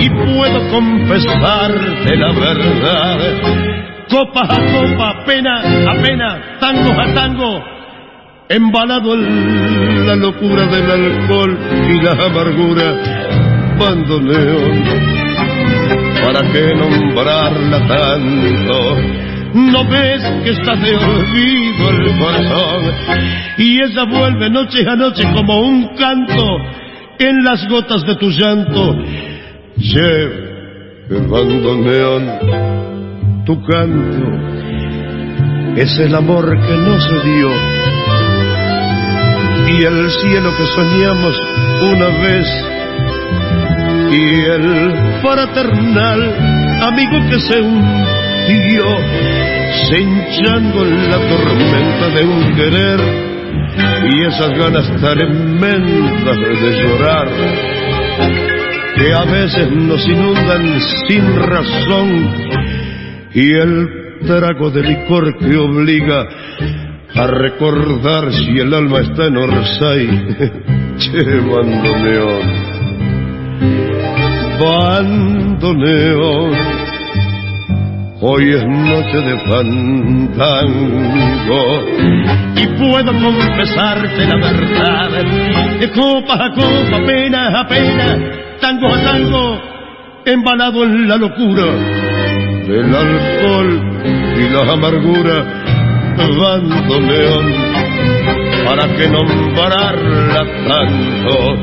y 0.00 0.08
puedo 0.10 0.70
confesarte 0.70 2.16
la 2.16 2.32
verdad. 2.32 3.18
Copa 4.08 4.42
a 4.42 4.58
copa, 4.72 5.24
pena 5.24 5.60
a 5.60 6.02
pena, 6.02 6.58
tango 6.60 6.92
a 7.00 7.14
tango, 7.14 7.64
embalado 8.48 9.14
en 9.14 10.06
la 10.06 10.16
locura 10.16 10.66
del 10.66 10.90
alcohol 10.90 11.58
y 11.88 12.02
la 12.02 12.12
amargura, 12.12 12.98
bandoneón. 13.78 14.82
¿Para 16.22 16.42
qué 16.52 16.74
nombrarla 16.74 17.88
tanto? 17.88 18.96
No 19.54 19.88
ves 19.88 20.22
que 20.44 20.50
está 20.50 20.76
de 20.76 20.94
olvido 20.96 21.88
el 21.90 22.18
corazón 22.18 22.84
y 23.58 23.82
ella 23.82 24.04
vuelve 24.04 24.48
noche 24.48 24.88
a 24.88 24.96
noche 24.96 25.24
como 25.34 25.60
un 25.60 25.88
canto 25.96 26.56
en 27.18 27.44
las 27.44 27.68
gotas 27.68 28.06
de 28.06 28.16
tu 28.16 28.30
llanto. 28.30 28.96
Lleve, 29.76 31.06
bandoneón, 31.28 32.30
tu 33.44 33.62
canto 33.62 34.52
es 35.76 35.98
el 35.98 36.14
amor 36.14 36.58
que 36.60 36.76
no 36.76 36.98
se 37.00 37.20
dio 37.28 37.50
y 39.68 39.84
el 39.84 40.10
cielo 40.10 40.56
que 40.56 40.66
soñamos 40.66 41.36
una 41.82 42.08
vez. 42.18 42.46
Y 44.12 44.40
el 44.44 44.94
fraternal 45.22 46.20
amigo 46.82 47.30
que 47.30 47.40
se 47.40 47.60
hundió 47.60 48.84
se 49.88 50.00
hinchando 50.00 50.82
en 50.82 51.10
la 51.10 51.18
tormenta 51.28 52.08
de 52.14 52.24
un 52.24 52.54
querer. 52.54 53.00
Y 54.12 54.22
esas 54.24 54.50
ganas 54.50 54.86
tremendas 55.00 56.36
de 56.36 56.82
llorar 56.82 57.28
que 58.96 59.12
a 59.14 59.24
veces 59.24 59.70
nos 59.72 60.06
inundan 60.06 60.80
sin 61.08 61.36
razón. 61.36 62.34
Y 63.32 63.54
el 63.54 63.88
trago 64.26 64.70
de 64.70 64.82
licor 64.82 65.38
que 65.38 65.56
obliga 65.56 66.28
a 67.14 67.26
recordar 67.26 68.32
si 68.32 68.58
el 68.58 68.72
alma 68.72 69.00
está 69.00 69.26
en 69.26 69.36
Orsay. 69.36 70.06
che, 70.98 71.40
bandoneón, 74.60 76.52
hoy 78.20 78.50
es 78.50 78.64
noche 78.66 79.20
de 79.20 79.38
fandango. 79.40 80.62
Y 82.56 82.66
puedo 82.78 83.12
confesarte 83.12 84.26
la 84.26 84.36
verdad, 84.36 85.10
de 85.80 85.90
copa 85.90 86.46
a 86.46 86.50
copa, 86.52 87.04
pena 87.04 87.60
a 87.60 87.66
pena, 87.66 88.18
tango 88.60 88.88
a 88.88 89.02
tango, 89.02 89.60
embalado 90.24 90.84
en 90.84 91.08
la 91.08 91.16
locura 91.16 91.64
del 92.66 92.94
alcohol 92.94 93.80
y 94.36 94.48
la 94.48 94.72
amargura 94.72 95.61
bandoneón 96.16 97.46
para 98.64 98.88
que 98.96 99.08
nombrarla 99.08 100.44
tanto. 100.68 101.56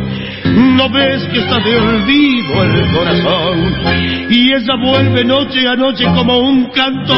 No 0.77 0.89
ves 0.89 1.23
que 1.31 1.39
está 1.39 1.59
de 1.59 1.75
olvido 1.77 2.63
el 2.63 2.91
corazón 2.93 4.29
y 4.29 4.53
ella 4.53 4.75
vuelve 4.81 5.23
noche 5.23 5.67
a 5.67 5.75
noche 5.75 6.05
como 6.15 6.39
un 6.39 6.65
canto 6.71 7.15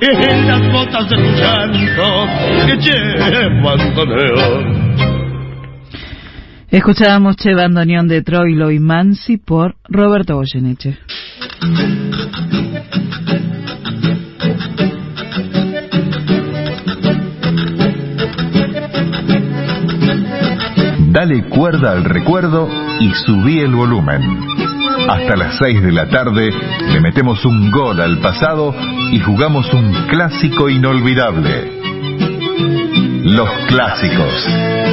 en 0.00 0.46
las 0.46 0.72
gotas 0.72 1.08
de 1.08 1.16
tu 1.16 1.22
llanto 1.22 2.28
che 2.80 2.96
bandoneón 3.62 4.84
Escuchábamos 6.74 7.36
Che 7.36 7.54
Bandoneón 7.54 8.08
de 8.08 8.22
Troilo 8.22 8.68
y 8.72 8.80
Mansi 8.80 9.36
por 9.36 9.76
Roberto 9.88 10.34
Goyeneche. 10.34 10.98
Dale 21.14 21.44
cuerda 21.44 21.92
al 21.92 22.02
recuerdo 22.02 22.68
y 22.98 23.08
subí 23.24 23.60
el 23.60 23.72
volumen. 23.72 24.20
Hasta 25.08 25.36
las 25.36 25.56
6 25.58 25.80
de 25.80 25.92
la 25.92 26.08
tarde 26.08 26.50
le 26.92 27.00
metemos 27.00 27.44
un 27.44 27.70
gol 27.70 28.00
al 28.00 28.18
pasado 28.18 28.74
y 29.12 29.20
jugamos 29.20 29.72
un 29.72 29.92
clásico 30.08 30.68
inolvidable. 30.68 31.70
Los 33.26 33.48
clásicos, 33.68 34.44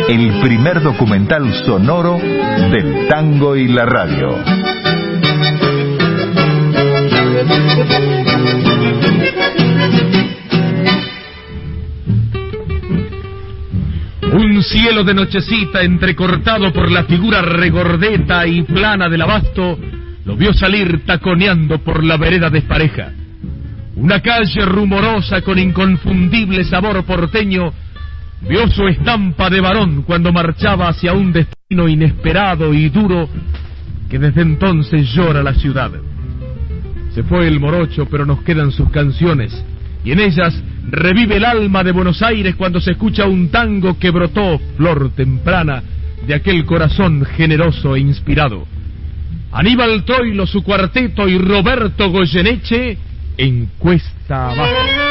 el 0.10 0.40
primer 0.42 0.84
documental 0.84 1.52
sonoro 1.66 2.20
del 2.20 3.08
tango 3.08 3.56
y 3.56 3.68
la 3.68 3.86
radio. 3.88 4.38
Un 14.32 14.64
cielo 14.64 15.04
de 15.04 15.14
nochecita 15.14 15.82
entrecortado 15.82 16.72
por 16.72 16.90
la 16.90 17.04
figura 17.04 17.42
regordeta 17.42 18.48
y 18.48 18.62
plana 18.64 19.10
del 19.10 19.24
abasto 19.24 19.78
lo 20.24 20.38
vio 20.38 20.54
salir 20.54 21.06
taconeando 21.06 21.80
por 21.80 22.02
la 22.02 22.16
vereda 22.16 22.50
despareja. 22.50 23.12
Una 23.98 24.22
calle 24.22 24.66
rumorosa 24.66 25.42
con 25.42 25.60
inconfundible 25.60 26.64
sabor 26.64 27.04
porteño 27.04 27.74
vio 28.48 28.70
su 28.70 28.88
estampa 28.88 29.50
de 29.50 29.60
varón 29.60 30.04
cuando 30.04 30.32
marchaba 30.32 30.88
hacia 30.88 31.12
un 31.12 31.34
destino 31.34 31.90
inesperado 31.90 32.74
y 32.74 32.88
duro 32.88 33.28
que 34.10 34.18
desde 34.18 34.44
entonces 34.44 35.12
llora 35.14 35.44
la 35.44 35.56
ciudad. 35.56 35.92
Se 37.14 37.24
fue 37.24 37.48
el 37.48 37.60
morocho, 37.60 38.06
pero 38.06 38.26
nos 38.26 38.44
quedan 38.44 38.72
sus 38.72 38.90
canciones 38.92 39.62
y 40.04 40.12
en 40.12 40.20
ellas 40.20 40.54
revive 40.90 41.38
el 41.38 41.46
alma 41.46 41.84
de 41.84 41.92
Buenos 41.92 42.22
Aires 42.22 42.56
cuando 42.56 42.82
se 42.82 42.92
escucha 42.92 43.26
un 43.26 43.50
tango 43.50 43.98
que 44.00 44.10
brotó 44.10 44.60
flor 44.78 45.12
temprana 45.16 45.84
de 46.26 46.34
aquel 46.34 46.66
corazón 46.66 47.26
generoso 47.26 47.96
e 47.96 48.00
inspirado. 48.00 48.66
Aníbal 49.52 50.04
Troilo, 50.06 50.48
su 50.48 50.64
cuarteto 50.64 51.28
y 51.28 51.38
Roberto 51.38 52.10
Goyeneche 52.10 52.98
en 53.38 53.70
Cuesta 53.78 54.52
Abajo. 54.52 55.11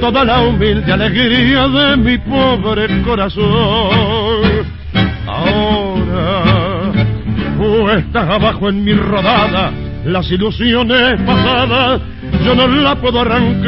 toda 0.00 0.24
la 0.24 0.42
humilde 0.42 0.92
alegría 0.92 1.68
de 1.68 1.96
mi 1.96 2.18
pobre 2.18 3.02
corazón. 3.02 4.74
Ahora, 5.26 6.92
puestas 7.56 8.30
abajo 8.30 8.68
en 8.68 8.84
mi 8.84 8.92
rodada, 8.92 9.72
las 10.04 10.30
ilusiones 10.30 11.20
pasadas, 11.22 12.00
yo 12.44 12.54
no 12.54 12.66
la 12.68 12.94
puedo 12.96 13.20
arrancar. 13.20 13.64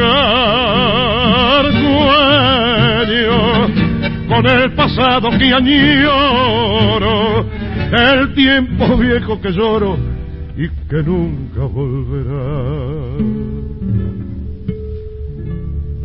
Sueño 1.72 2.96
con 4.28 4.46
el 4.46 4.72
pasado 4.72 5.30
que 5.38 5.52
añoro, 5.54 7.46
el 7.92 8.34
tiempo 8.34 8.96
viejo 8.96 9.40
que 9.40 9.52
lloro 9.52 9.96
y 10.56 10.68
que 10.88 11.02
nunca 11.02 11.60
volverá 11.60 13.35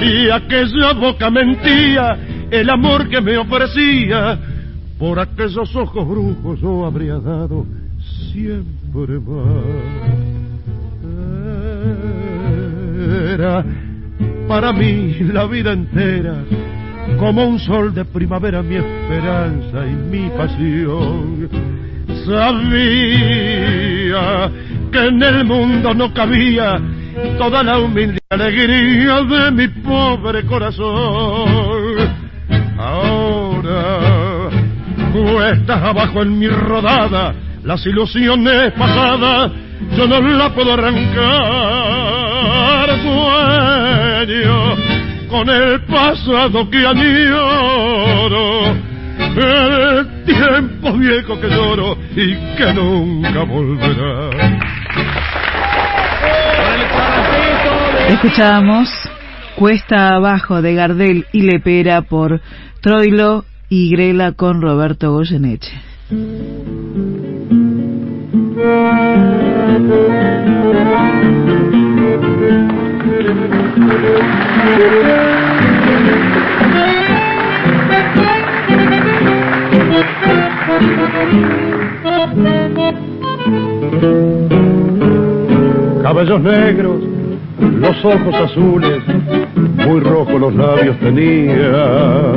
si 0.00 0.30
aquella 0.30 0.92
boca 0.92 1.30
mentía 1.30 2.16
el 2.50 2.70
amor 2.70 3.08
que 3.08 3.20
me 3.20 3.36
ofrecía, 3.36 4.38
por 4.98 5.18
aquellos 5.18 5.74
ojos 5.74 6.08
brujos 6.08 6.60
yo 6.60 6.86
habría 6.86 7.18
dado 7.18 7.66
siempre 8.32 9.18
más. 9.20 9.64
Era 13.34 13.64
para 14.48 14.72
mí 14.72 15.14
la 15.32 15.46
vida 15.46 15.72
entera 15.72 16.44
como 17.18 17.44
un 17.46 17.58
sol 17.58 17.92
de 17.94 18.04
primavera 18.04 18.62
mi 18.62 18.76
esperanza 18.76 19.86
y 19.86 19.94
mi 19.94 20.28
pasión. 20.30 21.48
Sabía 22.24 22.90
que 24.90 25.06
en 25.06 25.22
el 25.22 25.44
mundo 25.44 25.92
no 25.94 26.12
cabía 26.14 26.80
toda 27.38 27.62
la 27.62 27.78
humilde 27.78 28.18
alegría 28.30 29.22
de 29.22 29.50
mi 29.50 29.68
pobre 29.68 30.44
corazón. 30.44 32.24
Ahora, 32.78 34.50
cuestas 35.12 35.82
abajo 35.82 36.22
en 36.22 36.38
mi 36.38 36.48
rodada, 36.48 37.34
las 37.62 37.84
ilusiones 37.86 38.72
pasadas, 38.72 39.52
yo 39.96 40.06
no 40.06 40.20
la 40.20 40.54
puedo 40.54 40.72
arrancar. 40.72 41.64
Sueño 43.02 44.74
con 45.28 45.48
el 45.48 45.80
pasado 45.82 46.70
que 46.70 46.86
añoro, 46.86 48.74
el 49.36 50.24
tiempo 50.24 50.92
viejo 50.92 51.40
que 51.40 51.48
lloro 51.48 51.96
y 52.14 52.34
que 52.56 52.72
nunca 52.72 53.42
volverá. 53.44 54.73
Escuchábamos 58.14 58.88
Cuesta 59.56 60.14
Abajo 60.14 60.62
de 60.62 60.74
Gardel 60.74 61.26
y 61.32 61.42
Lepera 61.42 62.02
por 62.02 62.40
Troilo 62.80 63.44
y 63.68 63.90
Grela 63.90 64.32
con 64.32 64.62
Roberto 64.62 65.12
Goyeneche. 65.12 65.72
Negros, 86.42 87.02
los 87.72 88.04
ojos 88.04 88.34
azules, 88.34 89.02
muy 89.86 90.00
rojos 90.00 90.40
los 90.40 90.54
labios 90.54 90.98
tenía. 90.98 92.32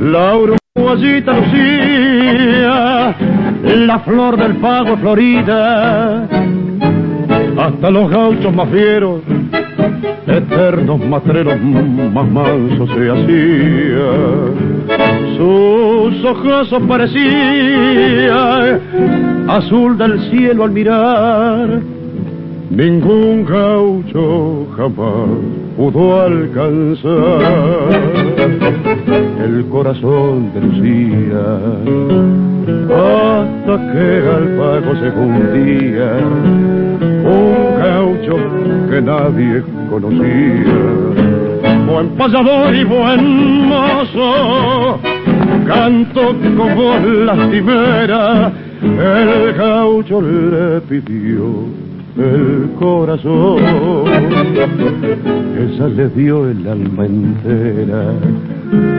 La 0.00 0.36
uruguayita 0.36 1.32
lucía, 1.32 3.14
la 3.62 3.98
flor 4.00 4.36
del 4.36 4.56
pago 4.56 4.96
florida, 4.96 6.28
hasta 7.56 7.90
los 7.90 8.10
gauchos 8.10 8.54
más 8.54 8.68
fieros, 8.68 9.22
eternos 10.26 11.04
matreros 11.06 11.60
más 11.60 12.28
mansos 12.28 12.88
se 12.90 13.10
hacían. 13.10 14.54
Sus 15.36 16.24
ojos 16.24 16.74
parecían 16.86 18.80
azul 19.48 19.98
del 19.98 20.20
cielo 20.30 20.64
al 20.64 20.70
mirar 20.70 21.80
ningún 22.70 23.44
gaucho 23.44 24.66
jamás 24.76 25.28
pudo 25.76 26.22
alcanzar 26.22 27.10
el 29.44 29.64
corazón 29.66 30.50
de 30.54 30.60
Lucía. 30.60 31.46
Hasta 32.90 33.92
que 33.92 34.06
al 34.36 34.46
pago 34.56 34.94
se 35.00 35.08
hundía 35.10 36.10
un 37.24 37.54
gaucho 37.78 38.36
que 38.90 39.02
nadie 39.02 39.62
conocía. 39.90 40.84
Buen 41.86 42.08
payador 42.16 42.74
y 42.74 42.84
buen 42.84 43.68
mozo 43.68 44.98
canto 45.66 46.34
como 46.56 46.98
lastimera 47.24 48.52
el 48.82 49.52
gaucho 49.54 50.20
le 50.20 50.80
pidió 50.82 51.83
el 52.16 52.70
corazón. 52.78 53.58
Esa 55.58 55.88
le 55.88 56.08
dio 56.10 56.48
el 56.48 56.66
alma 56.66 57.06
entera. 57.06 58.12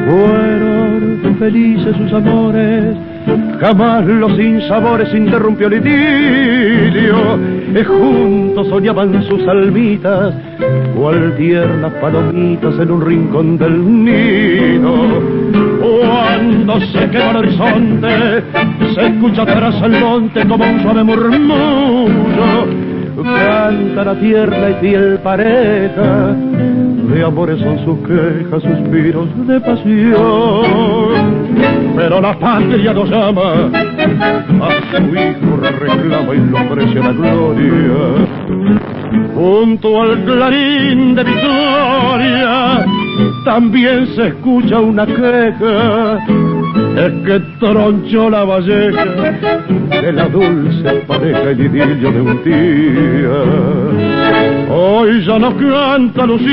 Fueron 0.08 1.36
felices 1.40 1.96
sus 1.98 2.14
amores 2.14 2.96
Jamás 3.60 4.06
los 4.06 4.36
sinsabores 4.36 5.14
interrumpió 5.14 5.68
el 5.68 5.74
idilio, 5.76 7.40
y 7.74 7.84
juntos 7.84 8.68
soñaban 8.68 9.24
sus 9.24 9.48
almitas, 9.48 10.36
cual 10.96 11.36
tiernas 11.38 11.94
palomitas 11.94 12.78
en 12.80 12.92
un 12.92 13.02
rincón 13.02 13.58
del 13.58 14.04
nido. 14.04 14.94
Cuando 15.80 16.80
se 16.82 17.10
quema 17.10 17.32
el 17.32 17.38
horizonte, 17.38 18.44
se 18.94 19.08
escucha 19.08 19.46
tras 19.46 19.82
el 19.82 20.00
monte 20.00 20.48
como 20.48 20.64
un 20.64 20.82
suave 20.82 21.04
murmullo, 21.04 22.68
canta 23.24 24.04
la 24.04 24.20
tierna 24.20 24.70
y 24.70 24.74
fiel 24.76 25.20
pareja 25.20 26.36
de 27.16 27.24
amores 27.24 27.60
son 27.60 27.78
sus 27.86 28.00
quejas, 28.00 28.64
suspiros 28.64 29.28
de 29.48 29.60
pasión. 29.62 31.16
Pero 31.96 32.20
la 32.20 32.38
patria 32.38 32.94
nos 32.94 33.10
llama, 33.10 33.70
a 34.62 34.98
su 34.98 35.16
hijo 35.16 35.58
reclama 35.62 36.34
y 36.34 36.40
lo 36.50 36.58
ofrece 36.58 36.96
la 36.96 37.12
gloria. 37.14 38.28
Junto 39.34 40.02
al 40.02 40.24
clarín 40.26 41.16
de 41.16 41.24
victoria, 41.24 42.86
también 43.46 44.08
se 44.08 44.28
escucha 44.28 44.80
una 44.80 45.06
queja 45.06 46.20
es 46.98 47.12
que 47.26 47.40
tronchó 47.60 48.30
la 48.30 48.44
valleja 48.46 49.06
de 50.02 50.12
la 50.14 50.28
dulce 50.28 51.04
pareja 51.08 51.52
y 51.52 51.62
idilio 51.62 52.12
de 52.12 52.22
un 52.22 52.44
día. 52.44 53.44
Hoy 54.74 55.26
ya 55.26 55.40
no 55.40 55.56
canta 55.58 56.26
Lucía, 56.26 56.52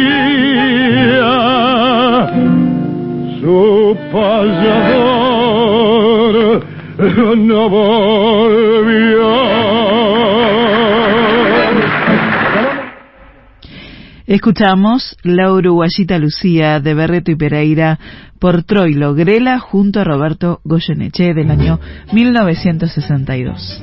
su 3.40 3.96
payador 4.12 5.02
no 7.36 7.68
volvió. 7.68 9.32
Escuchamos 14.26 15.16
La 15.24 15.52
Uruguayita 15.52 16.16
Lucía 16.18 16.78
de 16.78 16.94
Berreto 16.94 17.32
y 17.32 17.36
Pereira 17.36 17.98
por 18.38 18.62
Troilo 18.62 19.14
Grela 19.14 19.58
junto 19.58 19.98
a 19.98 20.04
Roberto 20.04 20.60
Goyeneche 20.62 21.34
del 21.34 21.50
año 21.50 21.80
1962. 22.12 23.82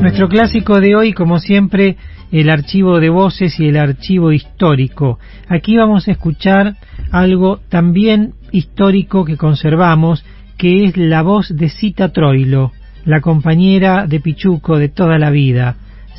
Nuestro 0.00 0.30
clásico 0.30 0.80
de 0.80 0.96
hoy, 0.96 1.12
como 1.12 1.38
siempre, 1.38 1.98
el 2.32 2.48
archivo 2.48 2.98
de 2.98 3.10
voces 3.10 3.60
y 3.60 3.68
el 3.68 3.76
archivo 3.76 4.32
histórico. 4.32 5.18
Aquí 5.48 5.76
vamos 5.76 6.08
a 6.08 6.12
escuchar 6.12 6.76
algo 7.10 7.60
también 7.68 8.32
histórico 8.52 9.26
que 9.26 9.36
conservamos, 9.36 10.24
que 10.56 10.86
es 10.86 10.96
la 10.96 11.20
voz 11.20 11.54
de 11.54 11.68
Cita 11.68 12.08
Troilo, 12.10 12.72
la 13.04 13.20
compañera 13.20 14.06
de 14.06 14.20
Pichuco 14.20 14.78
de 14.78 14.88
toda 14.88 15.18
la 15.18 15.28
vida. 15.28 15.76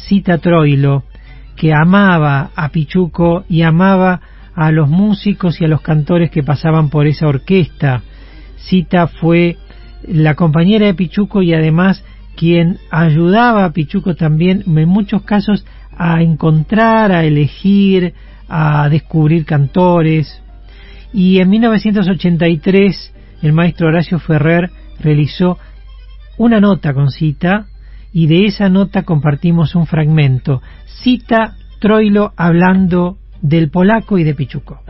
Cita 0.07 0.37
Troilo, 0.37 1.03
que 1.55 1.73
amaba 1.73 2.51
a 2.55 2.69
Pichuco 2.69 3.43
y 3.47 3.61
amaba 3.61 4.21
a 4.55 4.71
los 4.71 4.89
músicos 4.89 5.61
y 5.61 5.65
a 5.65 5.67
los 5.67 5.81
cantores 5.81 6.31
que 6.31 6.43
pasaban 6.43 6.89
por 6.89 7.07
esa 7.07 7.27
orquesta. 7.27 8.01
Cita 8.57 9.07
fue 9.07 9.57
la 10.07 10.35
compañera 10.35 10.87
de 10.87 10.93
Pichuco 10.93 11.41
y 11.41 11.53
además 11.53 12.03
quien 12.35 12.79
ayudaba 12.89 13.65
a 13.65 13.71
Pichuco 13.71 14.15
también 14.15 14.63
en 14.65 14.89
muchos 14.89 15.23
casos 15.23 15.65
a 15.97 16.21
encontrar, 16.21 17.11
a 17.11 17.23
elegir, 17.23 18.13
a 18.49 18.89
descubrir 18.89 19.45
cantores. 19.45 20.41
Y 21.13 21.39
en 21.39 21.49
1983 21.49 23.13
el 23.41 23.53
maestro 23.53 23.87
Horacio 23.87 24.19
Ferrer 24.19 24.69
realizó 24.99 25.57
una 26.37 26.59
nota 26.59 26.93
con 26.93 27.11
Cita 27.11 27.67
y 28.13 28.27
de 28.27 28.45
esa 28.45 28.69
nota 28.69 29.03
compartimos 29.03 29.75
un 29.75 29.85
fragmento. 29.85 30.61
Cita 31.03 31.55
Troilo 31.79 32.31
hablando 32.37 33.17
del 33.41 33.71
polaco 33.71 34.17
y 34.17 34.23
de 34.23 34.35
Pichuco. 34.35 34.81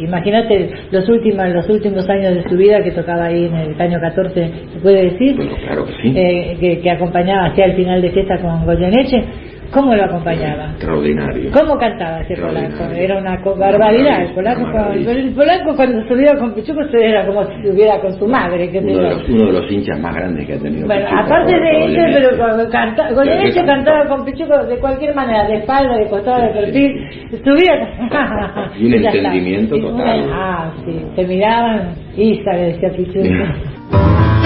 Imagínate 0.00 0.70
los 0.90 1.08
últimos, 1.08 1.48
los 1.50 1.68
últimos 1.68 2.08
años 2.08 2.34
de 2.34 2.48
su 2.48 2.56
vida 2.56 2.82
que 2.82 2.90
tocaba 2.90 3.26
ahí 3.26 3.44
en 3.44 3.54
el 3.54 3.80
año 3.80 4.00
14, 4.00 4.52
¿se 4.72 4.80
puede 4.80 5.10
decir? 5.10 5.36
Bueno, 5.36 5.56
claro 5.56 5.84
que 5.86 5.92
sí. 6.02 6.12
Eh, 6.16 6.56
que, 6.58 6.80
que, 6.80 6.90
acompañaba 6.90 7.46
hacia 7.46 7.66
el 7.66 7.76
final 7.76 8.02
de 8.02 8.10
fiesta 8.10 8.38
con 8.40 8.64
Goyeneche. 8.64 9.24
¿Cómo 9.72 9.94
lo 9.94 10.04
acompañaba? 10.04 10.70
Extraordinario. 10.70 11.50
¿Cómo 11.52 11.78
cantaba 11.78 12.20
ese 12.22 12.40
polaco? 12.40 12.84
Era 12.92 13.18
una 13.18 13.36
barbaridad. 13.56 14.22
El 14.22 14.34
polaco, 14.34 14.62
cuando, 14.72 15.10
el 15.12 15.32
polaco 15.32 15.76
cuando 15.76 16.08
subía 16.08 16.34
con 16.38 16.54
Pichuco 16.54 16.80
era 16.92 17.24
como 17.24 17.44
si 17.44 17.52
estuviera 17.54 18.00
con 18.00 18.12
su 18.18 18.26
madre. 18.26 18.68
Que 18.70 18.78
uno, 18.78 18.96
de 18.98 19.10
los, 19.10 19.28
uno 19.28 19.46
de 19.46 19.52
los 19.60 19.70
hinchas 19.70 20.00
más 20.00 20.14
grandes 20.14 20.46
que 20.46 20.54
ha 20.54 20.58
tenido 20.58 20.86
Bueno, 20.88 21.04
Pichuco, 21.04 21.22
aparte 21.22 21.52
de 21.52 21.84
eso, 21.86 22.18
pero 22.18 22.38
cuando 22.38 22.68
canta, 22.70 23.12
Goyeneche 23.12 23.64
cantaba 23.64 24.08
con 24.08 24.24
Pichuco 24.24 24.64
de 24.66 24.76
cualquier 24.78 25.14
manera, 25.14 25.46
de 25.46 25.54
espalda, 25.58 25.96
de 25.96 26.08
costado, 26.08 26.42
de 26.42 26.48
perfil. 26.48 27.08
Subía. 27.44 27.74
Y 28.76 28.86
un 28.86 28.94
está. 28.94 29.08
entendimiento 29.10 29.76
Y 29.76 29.80
una- 29.80 29.90
total. 29.98 30.30
Ah, 30.32 30.72
sí. 30.84 31.00
Se 31.14 31.26
miraban. 31.26 31.94
Isa, 32.16 32.52
le 32.54 32.72
decía 32.72 32.90
Pichuco. 32.90 33.20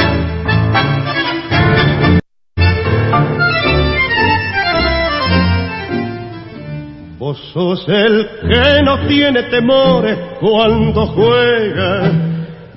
Vos 7.24 7.38
sos 7.54 7.88
el 7.88 8.28
que 8.42 8.82
no 8.82 8.98
tiene 9.06 9.44
temores 9.44 10.18
cuando 10.38 11.06
juega. 11.06 12.12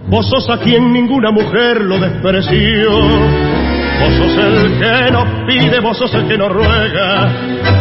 Vos 0.08 0.26
sos 0.30 0.50
a 0.50 0.58
quien 0.60 0.94
ninguna 0.94 1.32
mujer 1.32 1.82
lo 1.82 2.00
despreció. 2.00 2.92
Vos 2.92 4.14
sos 4.16 4.38
el 4.38 4.80
que 4.80 5.12
no 5.12 5.46
pide, 5.48 5.82
vos 5.82 5.98
sos 5.98 6.14
el 6.14 6.30
que 6.30 6.38
no 6.38 6.48
ruega. 6.48 7.30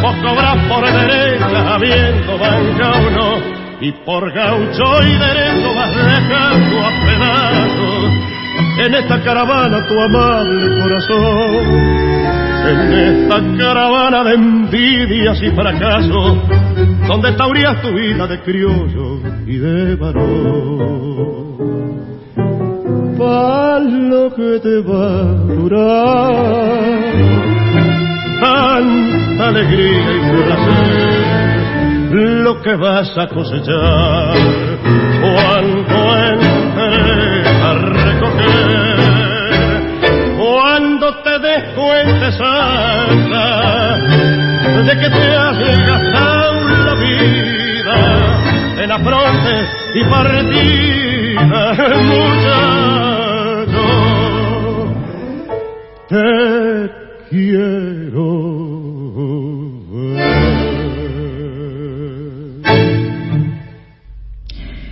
Vos 0.03 0.17
cobras 0.17 0.57
por 0.67 0.85
derecha 0.85 1.75
habiendo 1.77 2.37
banca 2.37 2.93
o 2.99 3.11
no. 3.13 3.39
Y 3.81 3.93
por 4.05 4.33
gaucho 4.33 5.05
y 5.05 5.17
derecho 5.19 5.73
vas 5.73 5.95
dejando 5.95 6.81
a 6.81 6.91
pedazos 7.07 8.27
en 8.87 8.95
esta 8.95 9.23
caravana 9.23 9.87
tu 9.87 10.01
amable 10.01 10.83
corazón. 10.83 12.06
En 12.69 12.93
esta 12.93 13.41
caravana 13.59 14.25
de 14.25 14.35
envidias 14.35 15.41
y 15.41 15.51
fracasos, 15.51 16.39
donde 17.07 17.33
taurías 17.33 17.81
tu 17.81 17.93
vida 17.93 18.27
de 18.27 18.41
criollo 18.41 19.21
y 19.47 19.57
de 19.57 19.95
varón. 19.95 21.47
Pa' 23.17 23.79
lo 23.79 24.35
que 24.35 24.59
te 24.61 24.81
va 24.83 25.21
a 25.21 25.35
durar, 25.55 26.35
tanta 28.41 29.49
alegría 29.49 30.13
y 30.13 30.21
placer, 30.43 32.11
lo 32.43 32.61
que 32.63 32.75
vas 32.75 33.17
a 33.17 33.29
cosechar 33.29 34.37
cuando 35.21 35.96
te 41.87 42.05
des 42.05 42.11
cuenta 42.17 42.33
santa 42.33 43.97
de 44.83 44.93
que 44.99 45.11
te 45.11 45.37
has 45.37 45.59
gastado 45.87 46.69
la 46.85 46.95
vida 46.95 47.97
en 48.83 48.89
la 48.89 48.99
fronte 48.99 49.67
y 49.95 50.05
partida 50.05 51.45
muchacho 52.03 53.07
te 56.09 56.91
quiero 57.31 58.57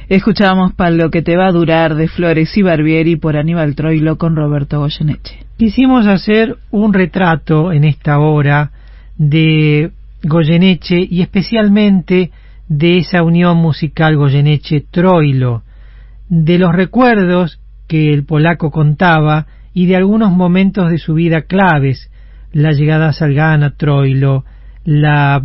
Escuchamos 0.06 0.74
para 0.74 0.90
lo 0.90 1.10
que 1.10 1.22
te 1.22 1.36
va 1.36 1.48
a 1.48 1.52
durar 1.52 1.94
de 1.96 2.08
Flores 2.08 2.56
y 2.56 2.62
Barbieri 2.62 3.16
por 3.16 3.36
Aníbal 3.36 3.74
Troilo 3.74 4.16
con 4.16 4.36
Roberto 4.36 4.78
Goyeneche. 4.78 5.43
Quisimos 5.56 6.08
hacer 6.08 6.56
un 6.72 6.92
retrato 6.92 7.70
en 7.70 7.84
esta 7.84 8.18
hora 8.18 8.72
de 9.16 9.92
Goyeneche 10.24 11.06
y 11.08 11.22
especialmente 11.22 12.32
de 12.66 12.98
esa 12.98 13.22
unión 13.22 13.58
musical 13.58 14.16
Goyeneche-Troilo, 14.16 15.62
de 16.28 16.58
los 16.58 16.74
recuerdos 16.74 17.60
que 17.86 18.12
el 18.12 18.24
polaco 18.24 18.72
contaba 18.72 19.46
y 19.72 19.86
de 19.86 19.94
algunos 19.94 20.32
momentos 20.32 20.90
de 20.90 20.98
su 20.98 21.14
vida 21.14 21.42
claves, 21.42 22.10
la 22.52 22.72
llegada 22.72 23.10
a 23.10 23.12
Salgana, 23.12 23.76
Troilo, 23.76 24.44
la, 24.84 25.40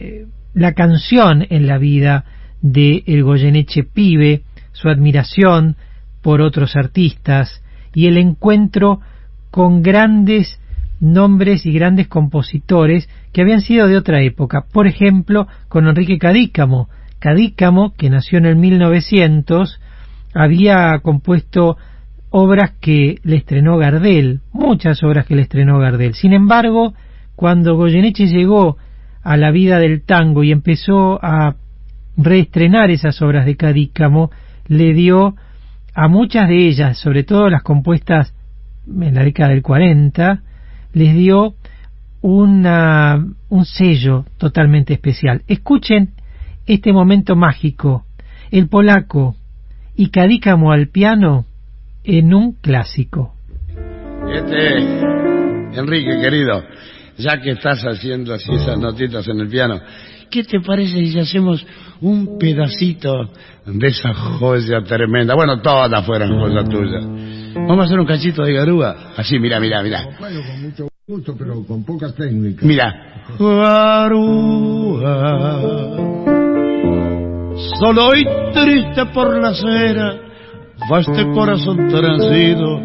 eh, 0.00 0.26
la 0.52 0.72
canción 0.72 1.46
en 1.48 1.68
la 1.68 1.78
vida 1.78 2.24
de 2.60 3.04
el 3.06 3.22
Goyeneche 3.22 3.84
pibe, 3.84 4.42
su 4.72 4.88
admiración 4.88 5.76
por 6.22 6.40
otros 6.40 6.74
artistas 6.74 7.62
y 7.94 8.08
el 8.08 8.18
encuentro 8.18 9.00
con 9.50 9.82
grandes 9.82 10.60
nombres 11.00 11.64
y 11.66 11.72
grandes 11.72 12.08
compositores 12.08 13.08
que 13.32 13.42
habían 13.42 13.60
sido 13.60 13.86
de 13.86 13.96
otra 13.96 14.22
época. 14.22 14.64
Por 14.72 14.86
ejemplo, 14.86 15.46
con 15.68 15.86
Enrique 15.86 16.18
Cadícamo. 16.18 16.88
Cadícamo, 17.18 17.94
que 17.96 18.10
nació 18.10 18.38
en 18.38 18.46
el 18.46 18.56
1900, 18.56 19.80
había 20.34 20.98
compuesto 21.02 21.76
obras 22.30 22.72
que 22.80 23.18
le 23.22 23.36
estrenó 23.36 23.76
Gardel, 23.78 24.40
muchas 24.52 25.02
obras 25.02 25.26
que 25.26 25.34
le 25.34 25.42
estrenó 25.42 25.78
Gardel. 25.78 26.14
Sin 26.14 26.32
embargo, 26.32 26.94
cuando 27.34 27.76
Goyeneche 27.76 28.26
llegó 28.26 28.76
a 29.22 29.36
la 29.36 29.50
vida 29.50 29.78
del 29.78 30.02
tango 30.02 30.44
y 30.44 30.52
empezó 30.52 31.18
a 31.24 31.56
reestrenar 32.16 32.90
esas 32.90 33.20
obras 33.22 33.46
de 33.46 33.56
Cadícamo, 33.56 34.30
le 34.66 34.92
dio 34.92 35.34
a 35.94 36.08
muchas 36.08 36.48
de 36.48 36.68
ellas, 36.68 36.98
sobre 36.98 37.24
todo 37.24 37.48
las 37.48 37.62
compuestas 37.62 38.34
en 38.88 39.14
la 39.14 39.24
década 39.24 39.50
del 39.50 39.62
40, 39.62 40.42
les 40.92 41.14
dio 41.14 41.54
una, 42.20 43.24
un 43.48 43.64
sello 43.64 44.24
totalmente 44.38 44.94
especial. 44.94 45.42
Escuchen 45.46 46.10
este 46.66 46.92
momento 46.92 47.36
mágico, 47.36 48.04
el 48.50 48.68
polaco 48.68 49.36
y 49.94 50.10
Cadícamo 50.10 50.72
al 50.72 50.88
piano 50.88 51.46
en 52.04 52.34
un 52.34 52.52
clásico. 52.52 53.34
Este, 54.32 54.78
Enrique 55.78 56.20
querido, 56.20 56.62
ya 57.16 57.40
que 57.40 57.50
estás 57.50 57.82
haciendo 57.82 58.34
así 58.34 58.52
esas 58.52 58.78
notitas 58.78 59.26
en 59.28 59.40
el 59.40 59.48
piano, 59.48 59.80
¿qué 60.30 60.44
te 60.44 60.60
parece 60.60 61.06
si 61.06 61.18
hacemos 61.18 61.66
un 62.00 62.38
pedacito 62.38 63.30
de 63.66 63.86
esa 63.88 64.12
joya 64.14 64.82
tremenda? 64.82 65.34
Bueno, 65.34 65.60
todas 65.60 66.04
fueran 66.04 66.38
joyas 66.38 66.68
tuyas. 66.68 67.04
Vamos 67.54 67.80
a 67.80 67.84
hacer 67.84 67.98
un 67.98 68.06
cachito 68.06 68.42
de 68.42 68.52
garúa. 68.52 69.12
Así, 69.16 69.38
mira, 69.38 69.60
mira, 69.60 69.82
mira. 69.82 70.04
con 70.18 70.62
mucho 70.62 70.88
gusto, 71.06 71.34
pero 71.38 71.64
con 71.64 71.84
poca 71.84 72.12
técnica. 72.12 72.66
Mira. 72.66 73.24
Solo 77.78 78.14
y 78.14 78.24
triste 78.52 79.06
por 79.14 79.40
la 79.40 79.48
acera 79.48 80.28
va 80.90 81.00
este 81.00 81.24
corazón 81.32 81.88
transido 81.88 82.80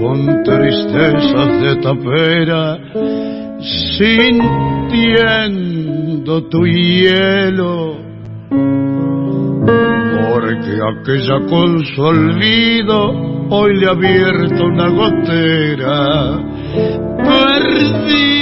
con 0.00 0.42
tristezas 0.44 1.60
de 1.60 1.76
tapera, 1.76 2.78
sintiendo 3.98 5.24
tu 6.48 6.66
hielo, 6.66 7.96
porque 10.32 10.78
aquella 10.82 11.40
con 11.48 11.84
su 11.84 12.02
olvido 12.02 13.37
hoy 13.50 13.76
le 13.78 13.86
ha 13.86 13.90
abierto 13.90 14.64
una 14.64 14.88
gotera, 14.88 16.38
perdido 17.16 18.38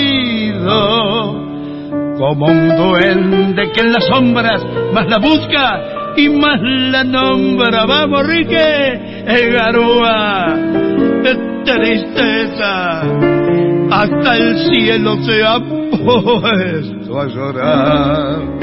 como 2.18 2.46
un 2.46 2.68
duende 2.76 3.70
que 3.72 3.80
en 3.80 3.92
las 3.92 4.04
sombras 4.07 4.64
más 4.92 5.07
la 5.09 5.18
busca 5.18 6.14
y 6.16 6.28
más 6.28 6.61
la 6.62 7.04
nombra. 7.04 7.84
Vamos, 7.86 8.26
Rique, 8.26 9.24
el 9.26 9.52
garúa 9.52 10.57
de 11.22 11.34
tristeza, 11.64 13.02
hasta 13.90 14.36
el 14.36 14.57
cielo 14.70 15.16
se 15.22 15.44
ha 15.44 15.59
puesto 15.61 17.20
a 17.20 17.26
llorar. 17.26 18.57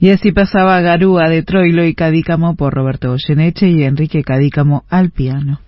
Y 0.00 0.10
así 0.10 0.32
pasaba 0.32 0.80
Garúa 0.80 1.28
de 1.28 1.42
Troilo 1.42 1.84
y 1.84 1.94
Cadícamo 1.94 2.56
por 2.56 2.72
Roberto 2.72 3.10
Goyeneche 3.10 3.68
y 3.68 3.82
Enrique 3.84 4.24
Cadícamo 4.24 4.84
al 4.88 5.10
piano. 5.10 5.60